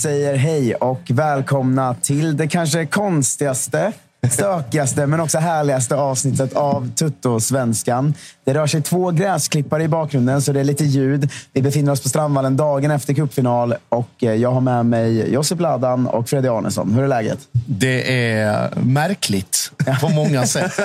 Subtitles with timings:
[0.00, 3.92] Säger hej och välkomna till det kanske konstigaste,
[4.30, 8.14] stökigaste men också härligaste avsnittet av Tutto-svenskan.
[8.44, 11.30] Det rör sig två gräsklippare i bakgrunden, så det är lite ljud.
[11.52, 15.60] Vi befinner oss på Strandvallen dagen efter cupfinal och eh, jag har med mig Josip
[15.60, 16.94] Ladan och Freddy Arnesson.
[16.94, 17.38] Hur är läget?
[17.52, 20.72] Det är märkligt på många sätt.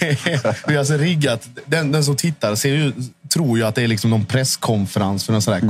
[0.00, 1.48] Det är, vi har alltså riggat.
[1.66, 2.92] Den, den som tittar ser ju,
[3.28, 5.68] tror ju att det är liksom någon presskonferens för en sån här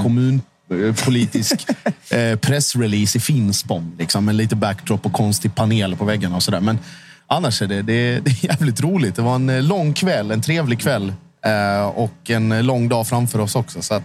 [0.70, 1.66] kommunpolitisk
[2.10, 3.92] eh, pressrelease i Finspång.
[3.98, 6.60] Liksom, med lite backdrop och konstig panel på väggarna och sådär.
[6.60, 6.78] Men
[7.26, 9.16] annars är det, det, det är jävligt roligt.
[9.16, 11.12] Det var en eh, lång kväll, en trevlig kväll
[11.46, 13.82] eh, och en eh, lång dag framför oss också.
[13.82, 14.02] Så att,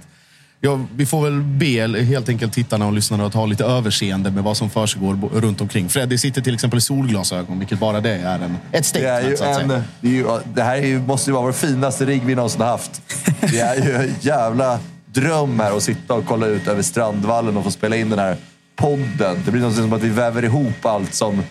[0.61, 4.43] Ja, vi får väl be helt enkelt tittarna och lyssnarna att ha lite överseende med
[4.43, 5.89] vad som försiggår runt omkring.
[5.89, 9.35] Freddy sitter till exempel i solglasögon, vilket bara det är en, ett Det, är ju
[9.35, 9.37] statement.
[9.37, 9.83] så att en, säga.
[10.01, 12.61] det, är ju, det här är ju, måste ju vara vår finaste rigg vi någonsin
[12.61, 13.01] haft.
[13.41, 14.79] Det är ju jävla
[15.15, 18.37] dröm här att sitta och kolla ut över Strandvallen och få spela in den här
[18.75, 19.37] podden.
[19.45, 21.43] Det blir något som att vi väver ihop allt som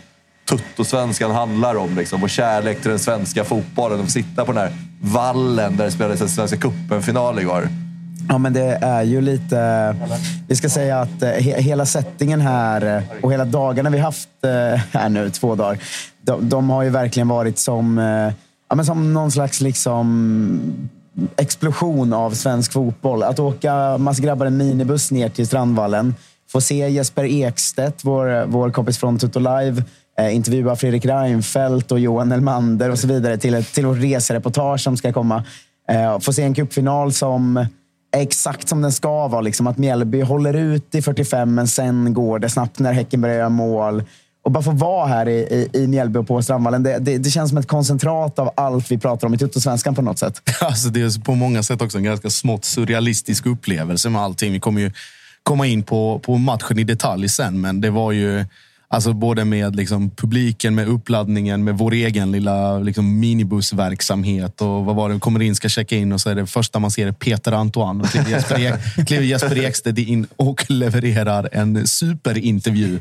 [0.48, 1.97] Tuttosvenskan handlar om.
[1.97, 2.20] Liksom.
[2.20, 4.00] Vår kärlek till den svenska fotbollen.
[4.00, 7.69] Och sitta på den här vallen där det spelades en Svenska cupen-final igår.
[8.28, 9.96] Ja, men det är ju lite...
[10.48, 14.28] Vi ska säga att eh, he, hela settingen här eh, och hela dagarna vi haft
[14.44, 15.78] eh, här nu, två dagar,
[16.22, 17.98] de, de har ju verkligen varit som,
[18.69, 20.88] ja, men som någon slags liksom
[21.36, 23.22] explosion av svensk fotboll.
[23.22, 26.14] Att åka massa grabbar en minibuss ner till Strandvallen,
[26.52, 29.84] få se Jesper Ekstedt, vår, vår kompis från Tutto Live,
[30.19, 34.80] eh, intervjua Fredrik Reinfeldt och Johan Elmander och så vidare till, ett, till vårt resereportage
[34.80, 35.44] som ska komma.
[35.91, 37.56] Eh, få se en cupfinal som
[38.16, 39.41] är exakt som den ska vara.
[39.41, 43.36] Liksom, att Mjällby håller ut i 45, men sen går det snabbt när Häcken börjar
[43.36, 44.02] göra mål.
[44.44, 47.31] Och bara få vara här i, i, i Mjällby och på Strandvallen, det, det, det
[47.31, 50.43] känns som ett koncentrat av allt vi pratar om i Tuttosvenskan på något sätt.
[50.60, 54.53] Alltså det är på många sätt också en ganska smått surrealistisk upplevelse med allting.
[54.53, 54.91] Vi kommer ju
[55.43, 58.44] komma in på, på matchen i detalj sen, men det var ju
[58.88, 64.96] alltså både med liksom publiken, med uppladdningen, med vår egen lilla liksom minibussverksamhet och vad
[64.96, 65.19] var det?
[65.19, 68.00] Kommer in, ska checka in och så är det första man ser är Peter Antoine
[68.00, 68.61] och kliver Jesper,
[68.99, 73.00] Ek, kliver Jesper Ekstedt in och levererar en superintervju.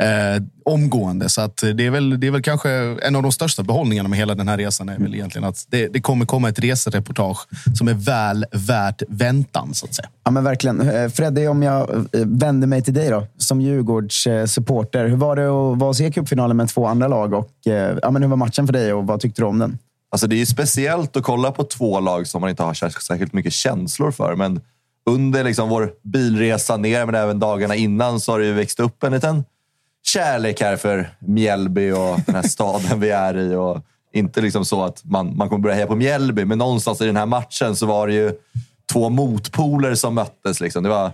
[0.00, 1.28] Eh, omgående.
[1.28, 2.70] Så att det, är väl, det är väl kanske
[3.02, 4.88] en av de största behållningarna med hela den här resan.
[4.88, 9.74] är väl egentligen att det, det kommer komma ett resereportage som är väl värt väntan,
[9.74, 10.08] så att säga.
[10.24, 10.80] Ja, men verkligen.
[10.80, 15.08] Eh, Freddy, om jag eh, vänder mig till dig då, som Djurgårds supporter.
[15.08, 17.34] Hur var det att vara och se cupfinalen med två andra lag?
[17.34, 19.78] Och, eh, ja, men hur var matchen för dig och vad tyckte du om den?
[20.10, 23.02] Alltså det är ju speciellt att kolla på två lag som man inte har sär-
[23.02, 24.36] särskilt mycket känslor för.
[24.36, 24.60] Men
[25.10, 29.02] under liksom vår bilresa ner, men även dagarna innan, så har det ju växt upp
[29.02, 29.44] en liten
[30.06, 33.54] kärlek här för Mjällby och den här staden vi är i.
[33.54, 33.78] Och
[34.12, 37.16] inte liksom så att man, man kommer börja heja på Mjällby, men någonstans i den
[37.16, 38.32] här matchen så var det ju
[38.92, 40.60] två motpoler som möttes.
[40.60, 40.82] Liksom.
[40.82, 41.12] Det var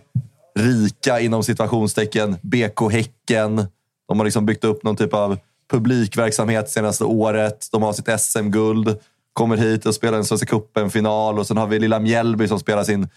[0.59, 3.67] rika, inom situationstecken, BK Häcken.
[4.09, 5.38] De har liksom byggt upp någon typ av
[5.71, 7.69] publikverksamhet senaste året.
[7.73, 8.99] De har sitt SM-guld,
[9.33, 12.85] kommer hit och spelar en Svenska cupen-final och sen har vi lilla Mjällby som spelar
[12.85, 13.09] sin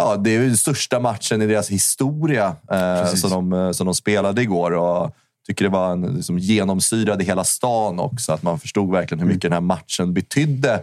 [0.00, 3.86] Ja, det är ju den största matchen i deras historia eh, som, de, eh, som
[3.86, 4.70] de spelade igår.
[4.74, 5.10] Och
[5.46, 8.32] tycker det var en, liksom, genomsyrad i hela stan också.
[8.32, 10.82] Att man förstod verkligen hur mycket den här matchen betydde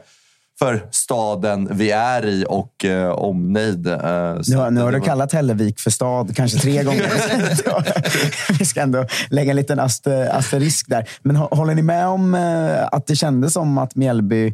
[0.60, 3.88] för staden vi är i och eh, omnejd.
[3.88, 3.94] Eh,
[4.48, 7.12] Nu, har- nu har du var- kallat Hällevik för stad kanske tre gånger.
[8.60, 11.10] Vi ska ändå lägga en liten aster, asterisk där.
[11.22, 14.54] Men hå- håller ni med om eh, att det kändes som att Mjällby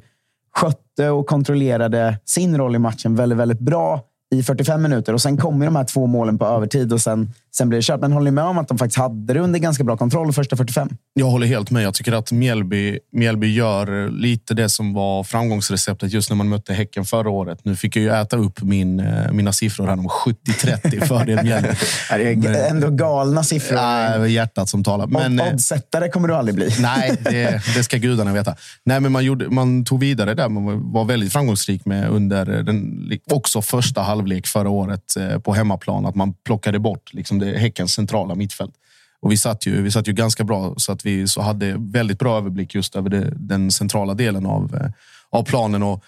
[0.56, 4.02] skötte och kontrollerade sin roll i matchen väldigt, väldigt bra
[4.32, 7.70] i 45 minuter och sen kommer de här två målen på övertid och sen, sen
[7.70, 8.00] blir det kört.
[8.02, 10.56] Men håller ni med om att de faktiskt hade det under ganska bra kontroll första
[10.58, 10.90] 45?
[11.14, 11.84] Jag håller helt med.
[11.84, 16.74] Jag tycker att Mjällby, Mjällby gör lite det som var framgångsreceptet just när man mötte
[16.74, 17.60] Häcken förra året.
[17.64, 21.70] Nu fick jag ju äta upp min, eh, mina siffror här om 70-30 fördel Mjällby.
[22.10, 23.76] Det är Men- ändå galna siffror.
[23.76, 25.08] Nej, hjärtat som talar.
[25.08, 26.70] Men, eh, Oddsättare kommer du aldrig bli.
[26.80, 28.56] Nej, det, det ska gudarna veta.
[28.84, 30.50] Nej, men man, gjorde, man tog vidare där.
[30.50, 36.06] Man var väldigt framgångsrik med under den, också första halvlek förra året eh, på hemmaplan.
[36.06, 38.74] Att man plockade bort liksom det, Häckens centrala mittfält.
[39.22, 42.20] Och vi satt ju, vi satt ju ganska bra så att vi så hade väldigt
[42.20, 44.92] bra överblick just över det, den centrala delen av, eh,
[45.30, 45.84] av planen.
[45.84, 46.04] Och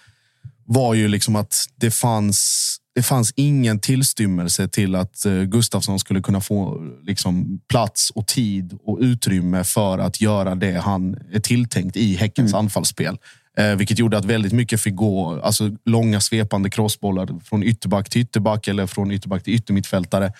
[0.66, 6.22] var ju liksom att det fanns, det fanns ingen tillstymmelse till att eh, Gustafsson skulle
[6.22, 11.96] kunna få liksom, plats och tid och utrymme för att göra det han är tilltänkt
[11.96, 13.18] i Häckens anfallsspel.
[13.56, 18.22] Eh, vilket gjorde att väldigt mycket fick gå alltså, långa svepande crossbollar från ytterback till
[18.22, 20.32] ytterback eller från ytterback till yttermittfältare.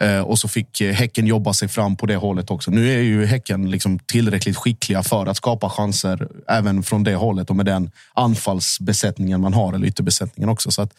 [0.00, 2.70] Eh, och så fick eh, Häcken jobba sig fram på det hållet också.
[2.70, 7.50] Nu är ju Häcken liksom tillräckligt skickliga för att skapa chanser även från det hållet
[7.50, 10.70] och med den anfallsbesättningen man har, eller ytterbesättningen också.
[10.70, 10.94] Så att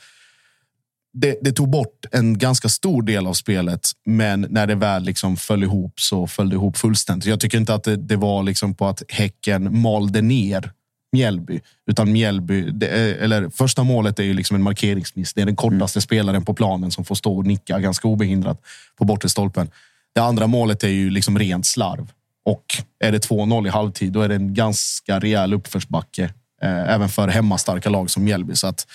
[1.14, 5.38] det, det tog bort en ganska stor del av spelet, men när det väl liksom
[5.38, 7.26] föll ihop så föll det ihop fullständigt.
[7.26, 10.72] Jag tycker inte att det, det var liksom på att Häcken malde ner
[11.18, 12.88] Mjällby, utan Mjällby, det
[13.24, 15.34] eller första målet är ju liksom en markeringsmiss.
[15.34, 18.62] Det är den kortaste spelaren på planen som får stå och nicka ganska obehindrat
[18.98, 19.72] på bortre stolpen.
[20.16, 22.12] Det andra målet är ju liksom rent slarv.
[22.46, 22.66] Och
[23.00, 26.24] är det 2-0 i halvtid, då är det en ganska rejäl uppförsbacke.
[26.62, 28.56] Eh, även för hemmastarka lag som Mjällby.
[28.56, 28.88] Så att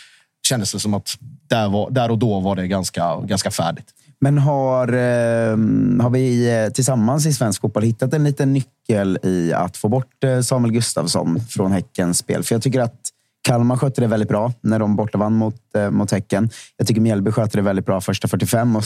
[0.48, 3.94] kändes det som att där, var, där och då var det ganska, ganska färdigt.
[4.24, 5.56] Men har, eh,
[6.02, 10.24] har vi eh, tillsammans i svensk fotboll hittat en liten nyckel i att få bort
[10.24, 12.42] eh, Samuel Gustafsson från Häckens spel?
[12.42, 13.00] För jag tycker att
[13.42, 16.50] Kalmar skötte det väldigt bra när de borta vann mot, eh, mot Häcken.
[16.76, 18.82] Jag tycker Mjällby skötte det väldigt bra första 45 och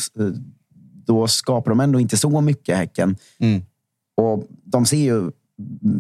[1.07, 3.17] då skapar de ändå inte så mycket Häcken.
[3.41, 3.63] Mm.
[4.17, 5.31] Och de ser ju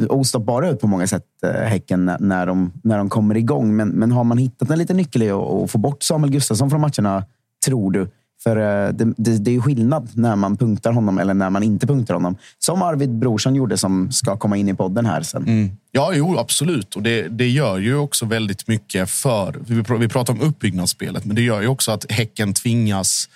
[0.08, 3.76] ostoppbara ut på många sätt, Häcken, när- de, när de kommer igång.
[3.76, 6.70] Men, men har man hittat en liten nyckel i att, att få bort Samuel Gustafsson
[6.70, 7.24] från matcherna,
[7.66, 8.08] tror du?
[8.46, 11.62] För eh, det, det, det är ju skillnad när man punktar honom eller när man
[11.62, 12.36] inte punktar honom.
[12.58, 15.42] Som Arvid Brorsson gjorde, som ska komma in i podden här sen.
[15.42, 15.70] Mm.
[15.92, 16.96] Ja, jo, absolut.
[16.96, 19.56] Och det, det gör ju också väldigt mycket för...
[19.66, 23.28] Vi, pr- vi pratar om uppbyggnadsspelet, men det gör ju också att Häcken tvingas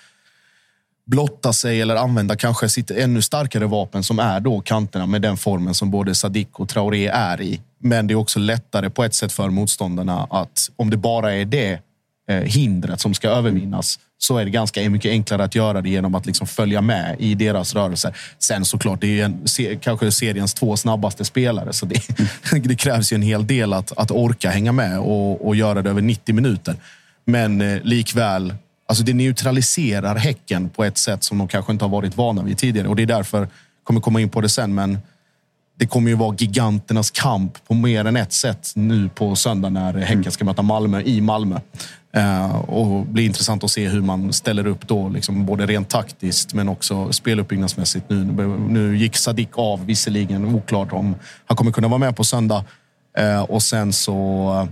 [1.05, 5.37] blotta sig eller använda kanske sitt ännu starkare vapen som är då kanterna med den
[5.37, 7.61] formen som både Sadik och Traoré är i.
[7.79, 11.45] Men det är också lättare på ett sätt för motståndarna att om det bara är
[11.45, 11.79] det
[12.29, 16.15] eh, hindret som ska övervinnas så är det ganska mycket enklare att göra det genom
[16.15, 18.17] att liksom följa med i deras rörelser.
[18.39, 19.47] Sen såklart, det är ju en,
[19.79, 22.01] kanske seriens två snabbaste spelare så det,
[22.63, 25.89] det krävs ju en hel del att, att orka hänga med och, och göra det
[25.89, 26.75] över 90 minuter.
[27.25, 28.55] Men eh, likväl,
[28.87, 32.57] alltså det neutraliserar Häcken på ett sätt som de kanske inte har varit vana vid
[32.57, 33.47] tidigare och det är därför,
[33.83, 34.99] kommer komma in på det sen, men
[35.79, 39.93] det kommer ju vara giganternas kamp på mer än ett sätt nu på söndag när
[39.93, 41.59] Häcken ska möta Malmö i Malmö.
[42.13, 46.53] Eh, och blir intressant att se hur man ställer upp då, liksom både rent taktiskt
[46.53, 48.09] men också speluppbyggnadsmässigt.
[48.09, 48.23] Nu,
[48.69, 51.15] nu gick Sadik av visserligen, oklart om
[51.45, 52.65] han kommer kunna vara med på söndag.
[53.17, 54.67] Eh, och sen så,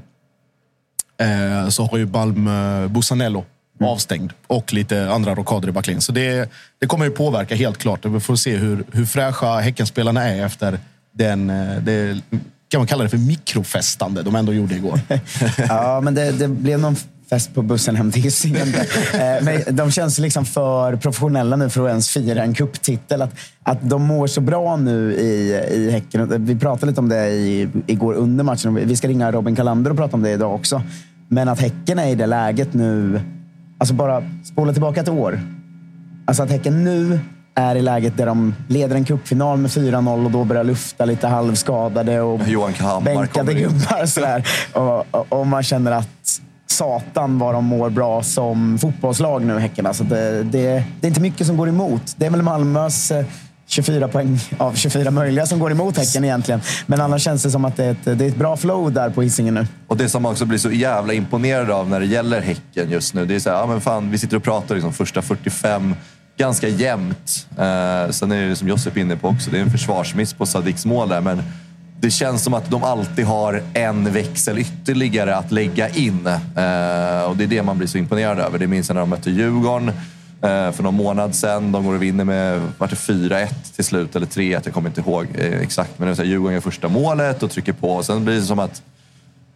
[1.20, 3.46] eh, så har ju Malmö Busanello
[3.82, 6.02] avstängd och lite andra rockader i backlinjen.
[6.02, 8.06] Så det, det kommer ju påverka helt klart.
[8.06, 10.80] Vi får se hur, hur fräscha Häckenspelarna är efter
[11.12, 11.48] den,
[11.82, 12.22] det,
[12.70, 15.00] kan man kalla det för mikrofestande de ändå gjorde igår.
[15.70, 16.96] Ja, men det, det blev någon
[17.30, 18.68] fest på bussen hem till Hisingen.
[19.14, 23.22] Eh, Men de känns liksom för professionella nu för att ens fira en kupptitel.
[23.22, 23.34] Att,
[23.64, 26.46] att de mår så bra nu i, i Häcken.
[26.46, 28.76] Vi pratade lite om det i, igår under matchen.
[28.76, 30.82] Vi ska ringa Robin Kalander och prata om det idag också.
[31.28, 33.22] Men att Häcken är i det läget nu.
[33.78, 35.40] Alltså bara spola tillbaka ett år.
[36.26, 37.20] Alltså att Häcken nu
[37.56, 41.28] är i läget där de leder en cupfinal med 4-0 och då börjar lufta lite
[41.28, 44.06] halvskadade och Johan bänkade gubbar.
[44.06, 44.48] Sådär.
[44.74, 49.86] Och, och, och man känner att satan vad de mår bra som fotbollslag nu, Häcken.
[49.86, 52.02] Alltså det, det, det är inte mycket som går emot.
[52.16, 53.26] Det är väl Malmös eh,
[53.70, 56.62] 24 poäng av 24 möjliga som går emot Häcken egentligen.
[56.86, 59.10] Men annars känns det som att det är ett, det är ett bra flow där
[59.10, 59.68] på Hisingen nu.
[59.88, 63.14] Och det som man också blir så jävla imponerad av när det gäller Häcken just
[63.14, 65.96] nu, det är så här, ja men fan, vi sitter och pratar liksom första 45,
[66.38, 67.48] ganska jämnt.
[67.50, 70.46] Eh, sen är det som Josef är inne på också, det är en försvarsmiss på
[70.46, 71.44] Sadiks mål där, men
[72.02, 76.28] det känns som att de alltid har en växel ytterligare att lägga in.
[76.28, 78.60] Eh, och det är det man blir så imponerad över.
[78.60, 79.90] Det minns jag när de mötte Djurgården
[80.42, 81.72] eh, för någon månad sedan.
[81.72, 85.02] De går och vinner med vart det 4-1 till slut, eller 3-1, jag kommer inte
[85.02, 86.00] ihåg eh, exakt.
[86.00, 87.92] Men det är så här, Djurgården gör första målet och trycker på.
[87.92, 88.82] Och sen blir det som att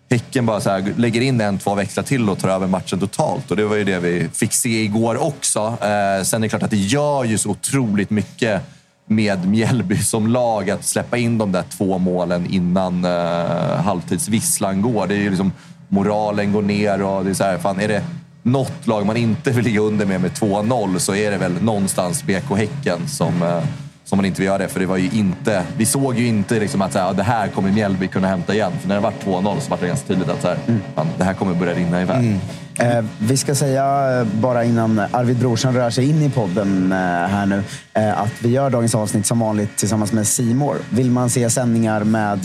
[0.09, 3.51] Häcken bara så här, lägger in en, två växlar till och tar över matchen totalt.
[3.51, 5.59] Och det var ju det vi fick se igår också.
[5.59, 8.61] Eh, sen är det klart att det gör ju så otroligt mycket
[9.05, 15.07] med Mjällby som lag att släppa in de där två målen innan eh, halvtidsvisslan går.
[15.07, 15.51] Det är ju liksom,
[15.89, 18.03] moralen går ner och det är så här, fan, är det
[18.43, 22.23] något lag man inte vill ligga under med med 2-0 så är det väl någonstans
[22.23, 23.63] BK Häcken som, eh,
[24.13, 24.67] som man inte vill göra det.
[24.67, 27.23] För det var ju inte, vi såg ju inte liksom att så här, ja, det
[27.23, 28.71] här kommer Mjällby kunna hämta igen.
[28.81, 30.57] För när det var 2-0 så var det ganska tydligt att så här,
[30.95, 32.39] fan, det här kommer börja rinna iväg.
[32.79, 36.97] Eh, vi ska säga eh, bara innan Arvid Brorsson rör sig in i podden eh,
[36.97, 40.75] här nu eh, att vi gör dagens avsnitt som vanligt tillsammans med Simor.
[40.89, 42.39] Vill man se sändningar med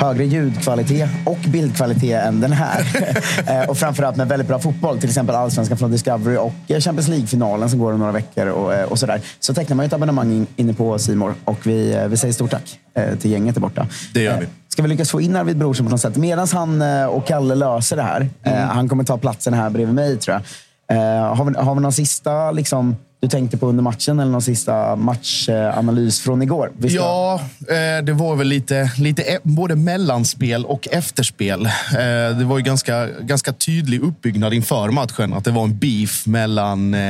[0.00, 2.86] högre ljudkvalitet och bildkvalitet än den här.
[3.46, 4.98] Eh, och framförallt med väldigt bra fotboll.
[5.00, 8.46] Till exempel Allsvenskan från Discovery och eh, Champions League-finalen som går om några veckor.
[8.46, 9.20] Och, eh, och sådär.
[9.40, 12.78] Så tecknar man ett abonnemang in, inne på Simor och vi, vi säger stort tack
[13.20, 13.86] till gänget där borta.
[14.14, 14.46] Det gör vi.
[14.68, 16.16] Ska vi lyckas få in Arvid Brorsson på något sätt?
[16.16, 18.28] Medan han och Kalle löser det här.
[18.42, 18.68] Mm.
[18.68, 20.40] Han kommer ta platsen här bredvid mig tror
[20.86, 21.34] jag.
[21.34, 24.96] Har vi, har vi någon sista liksom, du tänkte på under matchen eller någon sista
[24.96, 26.70] matchanalys från igår?
[26.78, 31.66] Vi ska- Ja, eh, det var väl lite, lite e- både mellanspel och efterspel.
[31.66, 35.32] Eh, det var ju ganska, ganska tydlig uppbyggnad inför matchen.
[35.32, 37.00] Att det var en beef mellan, eh,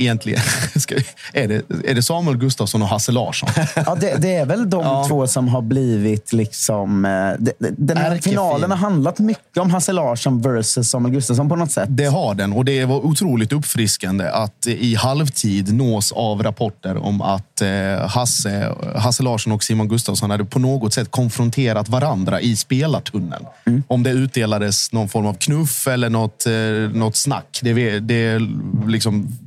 [0.00, 0.40] egentligen,
[1.32, 3.48] är, det, är det Samuel Gustafsson och Hasse Larsson?
[3.86, 5.04] Ja, det, det är väl de Ja.
[5.08, 7.02] två som har blivit liksom...
[7.38, 8.32] de- de- Den här Ärkefin.
[8.32, 11.88] finalen har handlat mycket om Hasse Larsson versus Samuel Gustafsson på något sätt.
[11.88, 17.22] Det har den och det var otroligt uppfriskande att i halvtid nås av rapporter om
[17.22, 22.56] att eh, Hasse, Hasse Larsson och Simon Gustafsson hade på något sätt konfronterat varandra i
[22.56, 23.46] spelartunneln.
[23.86, 26.52] Om det utdelades någon form av knuff eller något, eh,
[26.98, 27.60] något snack.
[27.62, 28.38] Det, det
[28.86, 29.38] liksom,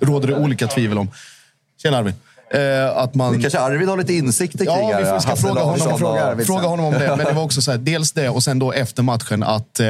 [0.00, 1.10] råder det olika tvivel om.
[1.82, 2.14] Tjena Arvid.
[2.54, 3.40] Eh, att man...
[3.40, 6.84] Kanske Arvid har lite insikter kring Ja, vi får- ska fråga honom, fråga fråga honom
[6.86, 7.16] om det.
[7.16, 9.80] Men det var också så här, dels det och sen då efter matchen att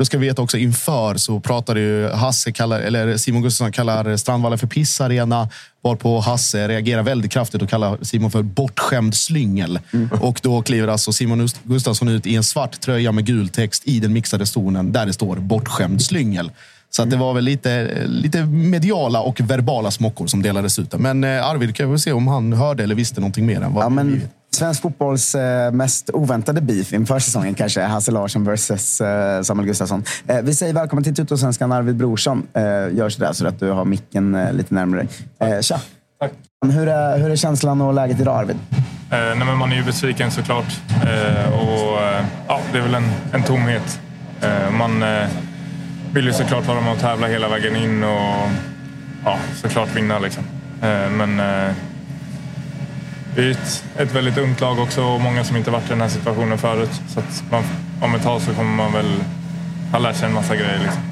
[0.00, 4.16] då ska vi veta också inför så pratade ju Hasse, kallar, eller Simon Gustafsson kallar
[4.16, 5.48] Strandvallen för pissarena.
[5.82, 9.78] Varpå Hasse reagerar väldigt kraftigt och kallar Simon för bortskämd slyngel.
[10.20, 14.00] Och då kliver alltså Simon Gustafsson ut i en svart tröja med gul text i
[14.00, 16.50] den mixade stonen där det står bortskämd slyngel.
[16.90, 20.98] Så att det var väl lite, lite mediala och verbala smockor som delades ut.
[20.98, 23.84] Men eh, Arvid, kan vi se om han hörde eller visste någonting mer än vad
[23.84, 24.22] Ja, men.
[24.50, 29.66] Svensk fotbolls eh, mest oväntade beef inför säsongen kanske är Hasse Larsson versus eh, Samuel
[29.66, 30.04] Gustafsson.
[30.26, 32.46] Eh, vi säger välkommen till Tuttosvenskan Arvid Brorsson.
[32.92, 35.06] Gör sådär så att du har micken lite närmare
[35.38, 35.62] dig.
[35.62, 35.80] Tja!
[36.20, 36.32] Tack.
[36.66, 38.56] Hur är, hur är känslan och läget idag Arvid?
[39.12, 40.80] Eh, nej, men man är ju besviken såklart.
[40.90, 44.00] Eh, och, eh, ja, det är väl en, en tomhet.
[44.72, 45.04] Man
[46.12, 48.48] vill ju såklart vara med och tävla hela vägen in och
[49.24, 50.18] ja, såklart vinna.
[50.18, 50.44] Liksom.
[51.16, 51.40] Men
[53.30, 55.88] eh, vi är ett, ett väldigt ungt lag också och många som inte varit i
[55.88, 57.00] den här situationen förut.
[57.08, 57.62] Så att man,
[58.02, 59.06] om ett tag så kommer man väl
[59.92, 60.78] ha lärt sig en massa grejer.
[60.78, 61.02] Liksom.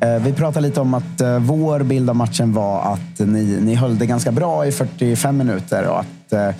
[0.00, 3.74] Eh, vi pratade lite om att eh, vår bild av matchen var att ni, ni
[3.74, 6.50] höll det ganska bra i 45 minuter och att eh,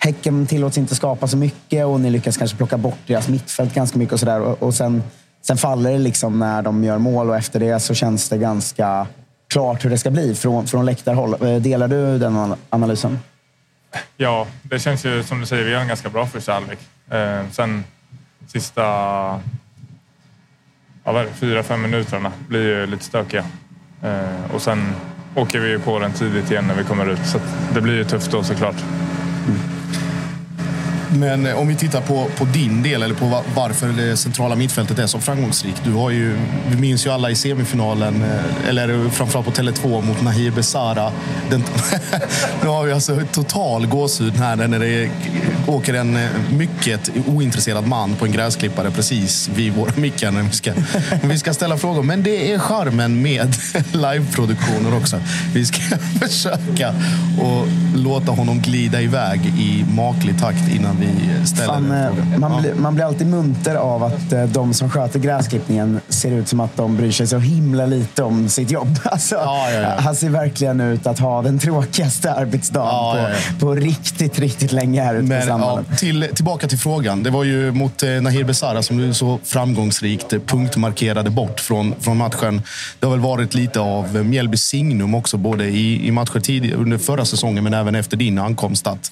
[0.00, 3.98] Häcken tillåts inte skapa så mycket och ni lyckas kanske plocka bort deras mittfält ganska
[3.98, 4.40] mycket och sådär.
[4.40, 5.02] Och, och sen,
[5.46, 9.06] sen faller det liksom när de gör mål och efter det så känns det ganska
[9.48, 11.62] klart hur det ska bli från, från läktarhåll.
[11.62, 13.18] Delar du den analysen?
[14.16, 16.78] Ja, det känns ju som du säger, vi har en ganska bra första halvlek.
[17.10, 17.84] Eh, sen
[18.46, 18.82] sista
[21.04, 23.44] ja, vad är det, fyra, fem minuterna blir ju lite stökiga.
[24.02, 24.94] Eh, och sen
[25.34, 27.26] åker vi ju på den tidigt igen när vi kommer ut.
[27.26, 27.40] Så
[27.74, 28.76] det blir ju tufft då såklart.
[29.46, 29.77] Mm.
[31.12, 34.98] Men eh, om vi tittar på, på din del, eller på varför det centrala mittfältet
[34.98, 35.82] är så framgångsrikt.
[35.84, 36.36] Du har ju,
[36.70, 41.12] vi minns ju alla i semifinalen, eh, eller framförallt på Tele2 mot Nahir Besara.
[41.50, 41.64] Den,
[42.62, 45.10] nu har vi alltså total gåshud här när det
[45.66, 50.52] åker en eh, mycket ointresserad man på en gräsklippare precis vid våra mickar när vi
[50.52, 50.72] ska,
[51.22, 52.02] vi ska ställa frågor.
[52.02, 53.56] Men det är charmen med
[53.92, 55.20] liveproduktioner också.
[55.54, 55.80] Vi ska
[56.20, 56.94] försöka
[57.40, 62.60] och låta honom glida iväg i maklig takt innan vi ställer en eh, man, Ja.
[62.60, 66.60] blir, man blir alltid munter av att eh, de som sköter gräsklippningen ser ut som
[66.60, 68.98] att de bryr sig så himla lite om sitt jobb.
[69.04, 69.94] Alltså, Ja, ja.
[69.98, 73.26] Han ser verkligen ut att ha den tråkigaste arbetsdagen
[73.60, 75.84] på, på riktigt, riktigt länge här ute på Men ja, Sandvallen.
[75.98, 77.22] till, tillbaka till frågan.
[77.22, 81.94] Det var ju mot eh, Nahir Besara som du så framgångsrikt eh, punktmarkerade bort från,
[82.00, 82.62] från matchen.
[83.00, 86.72] Det har väl varit lite av eh, Mjällby signum också, både i, i matcher tid,
[86.74, 88.86] under förra säsongen men även efter din ankomst.
[88.86, 89.10] Att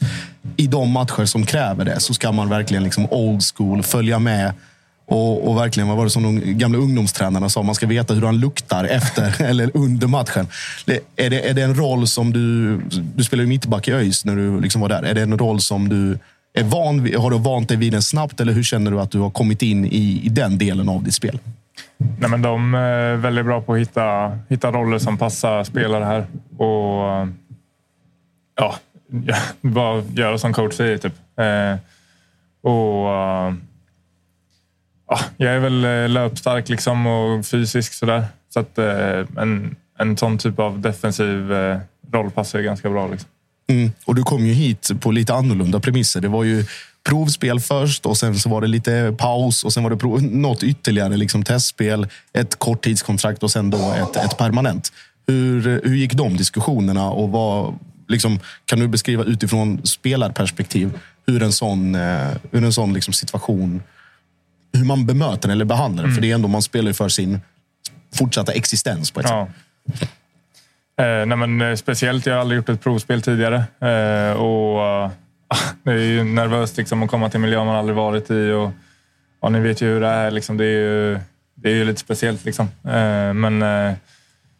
[0.57, 4.53] I de matcher som kräver det så ska man verkligen liksom old school följa med.
[5.09, 7.63] Och, och verkligen, vad var det som de gamla ungdomstränarna sa?
[7.63, 10.47] Man ska veta hur han luktar efter eller under matchen.
[11.17, 12.77] Är, det, är det en roll som du...
[13.17, 15.03] Du spelade ju mittback i ÖIS när du liksom var där.
[15.03, 16.19] Är det en roll som du
[16.55, 17.17] är van vid?
[17.17, 19.63] Har du vant dig vid den snabbt eller hur känner du att du har kommit
[19.63, 21.39] in i, i den delen av ditt spel?
[21.99, 26.05] Nej, men de eh, är väldigt bra på att hitta, hitta roller som passar spelare
[26.05, 26.27] här.
[26.57, 27.29] Och eh,
[28.57, 28.75] ja,
[29.61, 30.99] bara göra som coach säger.
[30.99, 31.13] Typ.
[31.39, 31.79] Eh,
[32.71, 33.55] och eh,
[35.09, 38.25] ja, Jag är väl eh, löpstark liksom och fysisk sådär.
[38.49, 41.79] Så att eh, en, en sån typ av defensiv eh,
[42.13, 43.09] roll passar ju ganska bra.
[43.09, 43.29] Liksom.
[43.69, 43.93] Mm.
[44.05, 46.21] Och du kom ju hit på lite annorlunda premisser.
[46.21, 46.65] Det var ju
[47.09, 50.63] provspel först och sen så var det lite paus och sen var det prov, något
[50.63, 54.93] ytterligare liksom testspel, ett korttidskontrakt och sen då ett, ett permanent.
[55.27, 57.75] Hur, hur gick de diskussionerna och vad,
[58.09, 63.83] liksom, kan du beskriva utifrån spelarperspektiv hur en sån, eh, hur en sån liksom situation,
[64.73, 66.15] hur man bemöter den eller behandlar den?
[66.15, 67.41] För det är ändå, man spelar för sin
[68.15, 69.49] fortsatta existens på ett Ja.
[69.99, 70.09] sätt.
[71.01, 73.57] Eh, nej men, eh, speciellt, jag har aldrig gjort ett provspel tidigare.
[73.81, 75.11] Eh, och, eh,
[75.83, 78.51] det är ju nervöst liksom, att komma till en miljö man aldrig varit i.
[78.51, 78.71] Och,
[79.43, 80.31] ja, ni vet ju hur det är.
[80.31, 81.19] Liksom, det, är ju,
[81.55, 82.45] det är ju lite speciellt.
[82.45, 82.67] Liksom.
[82.85, 83.65] Eh, men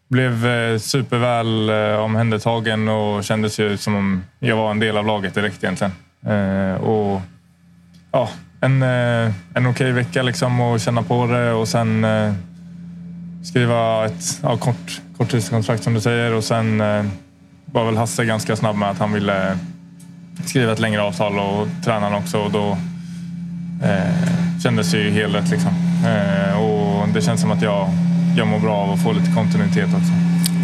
[0.09, 0.43] blev
[0.79, 5.93] superväl omhändertagen och kändes ju som om jag var en del av laget direkt egentligen.
[6.27, 7.21] Eh, och,
[8.13, 8.29] ja,
[8.61, 12.33] en, eh, en okej vecka liksom och känna på det och sen eh,
[13.45, 16.83] skriva ett ja, kort, korttidskontrakt som du säger och sen
[17.73, 19.59] var väl Hasse ganska snabb med att han ville
[20.45, 22.79] skriva ett längre avtal och tränaren också och då
[23.83, 25.71] eh, kändes det ju helt rätt liksom.
[26.07, 27.89] Eh, och det känns som att jag,
[28.37, 30.13] jag mår bra av att få lite kontinuitet också.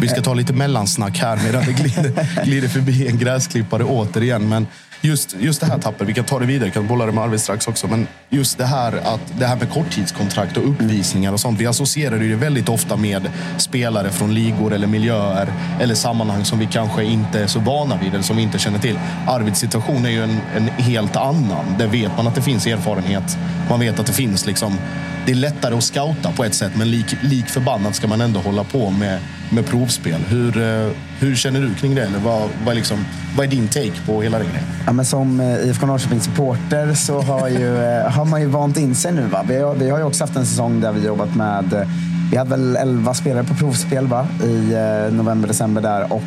[0.01, 4.49] Vi ska ta lite mellansnack här medan vi glider, glider förbi en gräsklippare återigen.
[4.49, 4.67] Men
[5.03, 7.23] just, just det här tappet, vi kan ta det vidare, vi kan bolla det med
[7.23, 7.87] Arvid strax också.
[7.87, 11.59] Men just det här, att, det här med korttidskontrakt och uppvisningar och sånt.
[11.59, 16.59] Vi associerar ju det väldigt ofta med spelare från ligor eller miljöer eller sammanhang som
[16.59, 18.99] vi kanske inte är så vana vid eller som vi inte känner till.
[19.27, 21.65] Arvids situation är ju en, en helt annan.
[21.77, 23.37] Där vet man att det finns erfarenhet.
[23.69, 24.77] Man vet att det finns liksom
[25.25, 28.39] det är lättare att scouta på ett sätt, men lik, lik förbannat ska man ändå
[28.39, 29.19] hålla på med,
[29.53, 30.21] med provspel.
[30.21, 32.01] Hur, eh, hur känner du kring det?
[32.01, 33.05] Eller vad, vad, liksom,
[33.37, 34.65] vad är din take på hela den grejen?
[34.85, 38.77] Ja, men som eh, IFK Norrköpings supporter så har, ju, eh, har man ju vant
[38.77, 39.21] in sig nu.
[39.21, 39.45] Va?
[39.47, 41.87] Vi, har, vi har ju också haft en säsong där vi jobbat med...
[42.31, 44.27] Vi hade väl 11 spelare på provspel va?
[44.43, 44.75] i
[45.11, 46.13] november, december där.
[46.13, 46.21] Och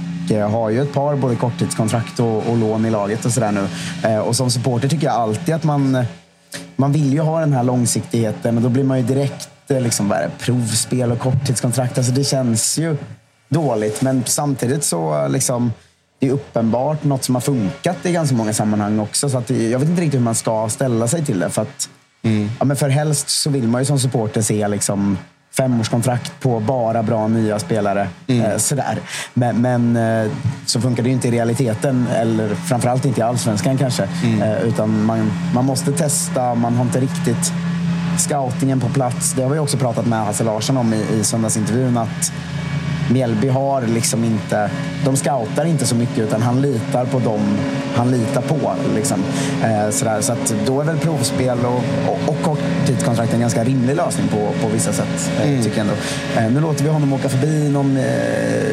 [0.51, 4.19] har ju ett par både korttidskontrakt och, och lån i laget och sådär nu.
[4.19, 6.05] Och som supporter tycker jag alltid att man...
[6.77, 10.09] Man vill ju ha den här långsiktigheten och då blir man ju direkt eh, liksom,
[10.09, 11.98] det, provspel och korttidskontrakt.
[11.98, 12.96] Alltså det känns ju
[13.48, 14.02] dåligt.
[14.02, 15.72] Men samtidigt så liksom
[16.20, 19.29] det är uppenbart något som har funkat i ganska många sammanhang också.
[19.31, 21.50] Så att det- jag vet inte riktigt hur man ska ställa sig till det.
[21.50, 21.88] För, att,
[22.59, 25.18] ja, men för helst så vill man ju som supporter se liksom
[25.57, 28.09] femårskontrakt på bara bra nya spelare.
[28.26, 28.98] Eh, sådär.
[29.35, 30.31] Men, men eh,
[30.66, 32.07] så funkar det ju inte i realiteten.
[32.14, 34.09] Eller framförallt inte i allsvenskan kanske.
[34.42, 36.55] Eh, utan man, man måste testa.
[36.55, 37.52] Man har inte riktigt
[38.20, 39.33] scoutingen på plats.
[39.33, 41.96] Det har vi också pratat med Hasse Larsson om i, i söndagsintervjun.
[41.96, 42.33] Att
[43.12, 44.71] Mjällby har liksom inte...
[45.05, 47.40] De scoutar inte så mycket utan han litar på dem
[47.97, 48.73] han litar på.
[48.95, 49.19] Liksom.
[49.64, 50.21] Eh, sådär.
[50.21, 54.49] Så att då är väl provspel och, och, och korttidskontrakt en ganska rimlig lösning på,
[54.62, 55.31] på vissa sätt.
[55.45, 55.92] Eh, tycker jag ändå.
[56.37, 58.05] Eh, nu låter vi honom åka förbi någon, eh,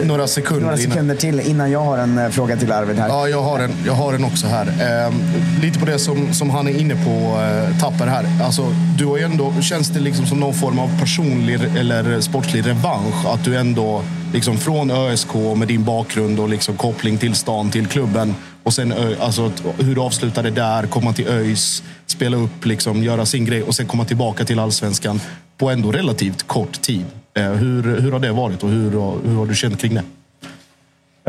[0.04, 0.92] Några sekunder några innan.
[0.92, 3.08] sekunder till innan jag har en eh, fråga till Arvid här.
[3.08, 4.68] Ja, jag har en, jag har en också här.
[5.08, 5.14] Ehm,
[5.62, 7.10] lite på det som, som han är inne på,
[7.42, 8.26] eh, Tapper här.
[8.44, 8.66] Alltså,
[8.98, 13.26] du har ju ändå, känns det liksom som någon form av personlig eller sportslig revansch?
[13.34, 14.02] Att du ändå,
[14.34, 18.94] liksom från ÖSK med din bakgrund och liksom koppling till stan, till klubben och sen
[19.20, 23.76] alltså, hur du avslutade där, komma till ÖIS, spela upp, liksom, göra sin grej och
[23.76, 25.22] sen komma tillbaka till allsvenskan
[25.58, 27.06] på ändå relativt kort tid.
[27.38, 30.04] Eh, hur, hur har det varit och hur, har- hur har du känt kring det?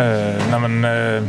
[0.02, 1.28] Eh, nej men, eh,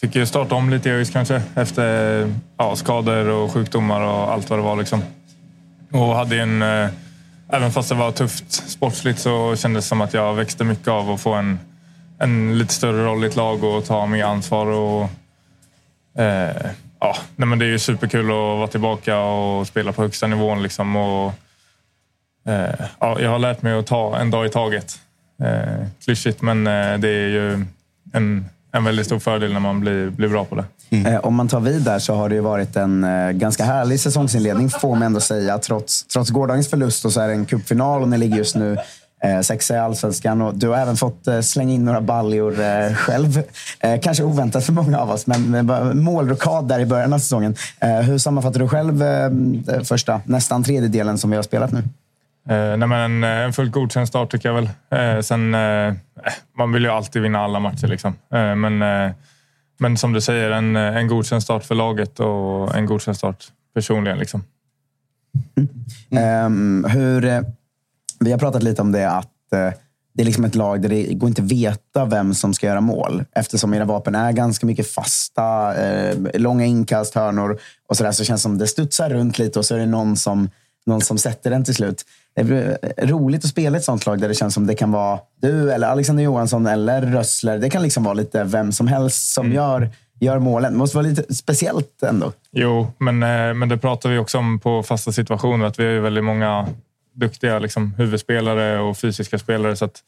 [0.00, 4.50] fick ju starta om lite i ÖIS kanske efter ja, skador och sjukdomar och allt
[4.50, 4.76] vad det var.
[4.76, 5.02] Liksom.
[5.92, 6.88] Och hade en, eh,
[7.52, 11.10] även fast det var tufft sportsligt så kändes det som att jag växte mycket av
[11.10, 11.58] att få en,
[12.18, 14.66] en lite större roll i ett lag och ta mer ansvar.
[14.66, 15.02] Och,
[16.22, 20.26] eh, ja, nej men det är ju superkul att vara tillbaka och spela på högsta
[20.26, 20.62] nivån.
[20.62, 21.32] Liksom, och,
[22.46, 25.00] eh, ja, jag har lärt mig att ta en dag i taget.
[25.42, 27.64] Eh, klyschigt, men eh, det är ju
[28.12, 30.64] en, en väldigt stor fördel när man blir, blir bra på det.
[30.96, 34.00] Eh, Om man tar vid där så har det ju varit en eh, ganska härlig
[34.00, 35.58] säsongsinledning får man ändå säga.
[35.58, 38.76] Trots, trots gårdagens förlust och så är det en cupfinal och ni ligger just nu
[39.24, 40.42] eh, sexa i allsvenskan.
[40.42, 43.42] Och du har även fått eh, slänga in några baljor eh, själv.
[43.80, 47.54] Eh, kanske oväntat för många av oss, men, men målrokad där i början av säsongen.
[47.80, 49.30] Eh, hur sammanfattar du själv eh,
[49.84, 51.82] första, nästan tredjedelen som vi har spelat nu?
[52.48, 54.70] Eh, nej, men en, en fullt godkänd start tycker jag väl.
[54.90, 55.94] Eh, sen, eh, eh,
[56.58, 57.86] man vill ju alltid vinna alla matcher.
[57.86, 58.14] Liksom.
[58.34, 59.12] Eh, men, eh,
[59.78, 63.44] men som du säger, en, eh, en godkänd start för laget och en godkänd start
[63.74, 64.18] personligen.
[64.18, 64.44] Liksom.
[65.56, 66.24] Mm.
[66.24, 67.44] Ehm, hur,
[68.20, 69.28] vi har pratat lite om det att
[70.14, 73.24] det är liksom ett lag där det går inte veta vem som ska göra mål.
[73.32, 75.74] Eftersom era vapen är ganska mycket fasta,
[76.34, 78.12] långa inkast, hörnor och sådär.
[78.12, 80.50] Så känns det som det studsar runt lite och så är det någon som,
[80.86, 82.04] någon som sätter den till slut.
[82.34, 82.40] Det
[82.96, 85.72] är roligt att spela ett sånt lag där det känns som det kan vara du
[85.72, 87.58] eller Alexander Johansson eller Rössler.
[87.58, 89.90] Det kan liksom vara lite vem som helst som gör,
[90.20, 90.72] gör målen.
[90.72, 92.32] Det måste vara lite speciellt ändå.
[92.52, 95.66] Jo, men, eh, men det pratar vi också om på fasta situationer.
[95.66, 96.66] Att vi har ju väldigt många
[97.14, 99.76] duktiga liksom, huvudspelare och fysiska spelare.
[99.76, 100.02] Så att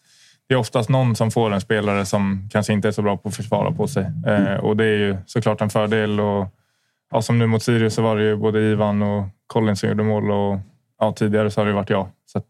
[0.48, 3.28] det är oftast någon som får en spelare som kanske inte är så bra på
[3.28, 4.10] att försvara på sig.
[4.26, 6.20] Eh, och det är ju såklart en fördel.
[6.20, 6.46] Och,
[7.10, 10.02] ja, som nu mot Sirius så var det ju både Ivan och Colin som gjorde
[10.02, 10.30] mål.
[10.30, 10.58] Och
[11.04, 12.08] ja, tidigare så har det varit jag.
[12.32, 12.46] Så att,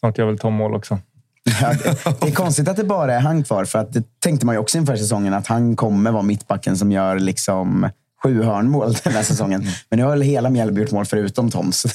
[0.00, 0.98] snart gör jag väl Tom mål också.
[1.60, 3.64] Ja, det, det är konstigt att det bara är han kvar.
[3.64, 6.92] För att det tänkte man ju också inför säsongen att han kommer vara mittbacken som
[6.92, 7.90] gör liksom
[8.22, 9.66] sju hörnmål den här säsongen.
[9.88, 11.72] Men nu har väl hela Mjällby gjort mål förutom Tom.
[11.72, 11.88] Så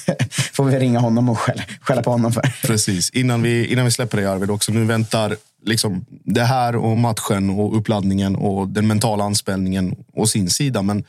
[0.52, 2.42] får vi ringa honom och skälla, skälla på honom för.
[2.66, 3.10] Precis.
[3.10, 4.72] Innan vi, innan vi släpper dig Arvid också.
[4.72, 10.50] Nu väntar liksom det här och matchen och uppladdningen och den mentala anspänningen å sin
[10.50, 10.82] sida.
[10.82, 11.04] Men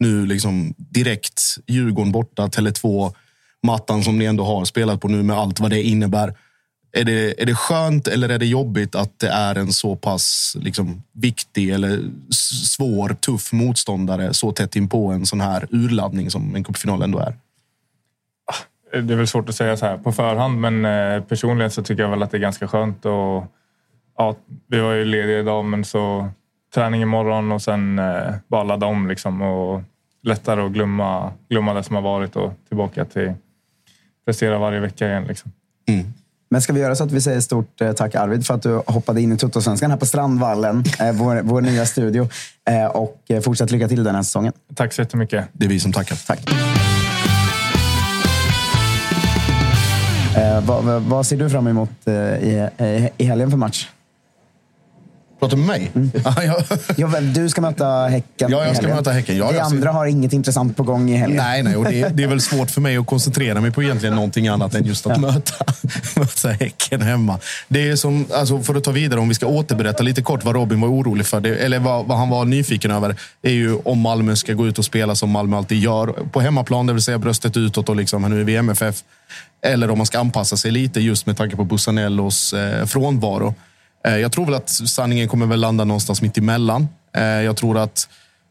[0.00, 3.14] nu liksom direkt Djurgården borta, Tele2,
[3.62, 6.34] mattan som ni ändå har spelat på nu med allt vad det innebär.
[6.92, 10.56] Är det, är det skönt eller är det jobbigt att det är en så pass
[10.60, 12.00] liksom, viktig eller
[12.64, 17.18] svår, tuff motståndare så tätt in på en sån här urladdning som en cupfinal ändå
[17.18, 17.36] är?
[18.46, 21.82] Ah, det är väl svårt att säga så här på förhand, men eh, personligen så
[21.82, 23.04] tycker jag väl att det är ganska skönt.
[23.04, 23.44] Och,
[24.18, 26.28] ja, vi var ju lediga idag, men så
[26.74, 29.08] träning imorgon och sen eh, bara ladda om.
[29.08, 29.82] Liksom, och
[30.22, 33.32] lättare att glömma, glömma det som har varit och tillbaka till
[34.30, 35.24] prestera varje vecka igen.
[35.24, 35.52] Liksom.
[36.50, 38.82] Men ska vi göra så att vi säger stort eh, tack Arvid för att du
[38.86, 42.28] hoppade in i Tuttosvenskan här på Strandvallen, eh, vår, vår nya studio.
[42.68, 44.52] Eh, och fortsatt lycka till den här säsongen.
[44.74, 45.44] Tack så jättemycket.
[45.52, 46.16] Det är vi som tackar.
[46.26, 46.50] Tack.
[50.36, 52.68] Eh, vad, vad, ser du fram emot eh, i,
[53.16, 53.88] i helgen för match?
[55.40, 55.90] Pratar du med mig?
[56.24, 56.64] Ja, jag-
[56.96, 59.36] Ja, väl, du ska möta Häcken Ja, jag ska möta Häcken.
[59.36, 61.36] Ja, ser- andra har inget intressant på gång i helgen.
[61.44, 61.76] Nej, nej.
[61.76, 64.74] Och det, det är väl svårt för mig att koncentrera mig på egentligen någonting annat
[64.74, 65.64] än just att möta,
[66.16, 67.38] möta Häcken hemma.
[67.68, 70.54] Det är som, alltså för att ta vidare, om vi ska återberätta lite kort vad
[70.54, 74.00] Robin var orolig för, det, eller vad, vad han var nyfiken över, är ju om
[74.00, 76.06] Malmö ska gå ut och spela som Malmö alltid gör.
[76.32, 78.96] På hemmaplan, det vill säga bröstet utåt och liksom, nu är vi MFF.
[79.66, 83.54] Eller om man ska anpassa sig lite just med tanke på Bussanellos eh, frånvaro.
[84.06, 86.88] Eh, jag tror väl att sanningen kommer väl landa någonstans mitt emellan.
[87.16, 88.08] Eh, jag tror att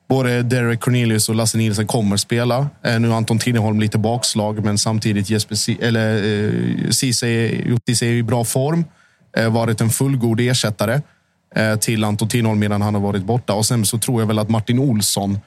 [0.09, 2.67] Både Derek Cornelius och Lasse Nielsen kommer spela.
[2.85, 8.43] Eh, nu har Anton Tinnerholm lite bakslag, men samtidigt Jesper eller, Ceesay är- i bra
[8.43, 8.85] form.
[9.49, 11.01] Varit en fullgod ersättare
[11.79, 13.53] till Anton Tinnerholm medan han har varit borta.
[13.53, 15.39] Och sen så tror jag väl att Martin Olsson,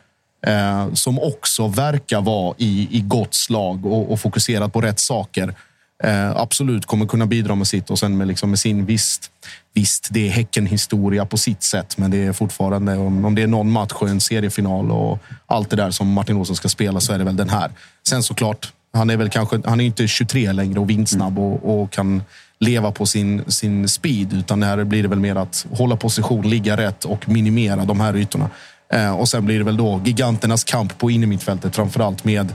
[0.93, 5.55] som också verkar vara i, i gott slag och, och fokuserat på rätt saker,
[6.03, 9.31] eh, absolut kommer kunna bidra med sitt och sen med, liksom, med sin visst.
[9.75, 13.47] Visst, det är Häcken-historia på sitt sätt, men det är fortfarande om, om det är
[13.47, 17.13] någon match och en seriefinal och allt det där som Martin Olsson ska spela så
[17.13, 17.71] är det väl den här.
[18.09, 21.91] Sen såklart, han är väl kanske han är inte 23 längre och vindsnabb och, och
[21.91, 22.23] kan
[22.59, 26.77] leva på sin, sin speed, utan här blir det väl mer att hålla position, ligga
[26.77, 28.51] rätt och minimera de här ytorna.
[28.93, 32.53] Eh, och sen blir det väl då giganternas kamp på innermittfältet, framförallt med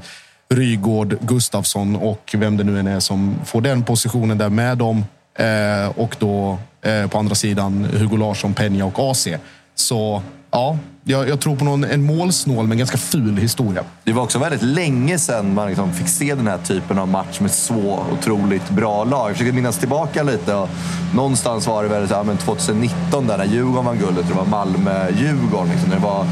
[0.50, 5.06] Rygård, Gustafsson och vem det nu än är som får den positionen där med dem.
[5.40, 9.28] Eh, och då eh, på andra sidan Hugo Larsson, Peña och AC.
[9.76, 10.78] Så Ja,
[11.08, 13.84] jag, jag tror på någon, en målsnål men ganska ful historia.
[14.04, 17.40] Det var också väldigt länge sedan man liksom fick se den här typen av match
[17.40, 19.30] med så otroligt bra lag.
[19.30, 20.56] Jag försöker minnas tillbaka lite.
[20.56, 20.70] Och
[21.16, 24.28] någonstans var det väl ja, men 2019 där när Djurgården vann guldet.
[24.28, 25.70] Det var Malmö-Djurgården.
[25.70, 26.26] Liksom, det var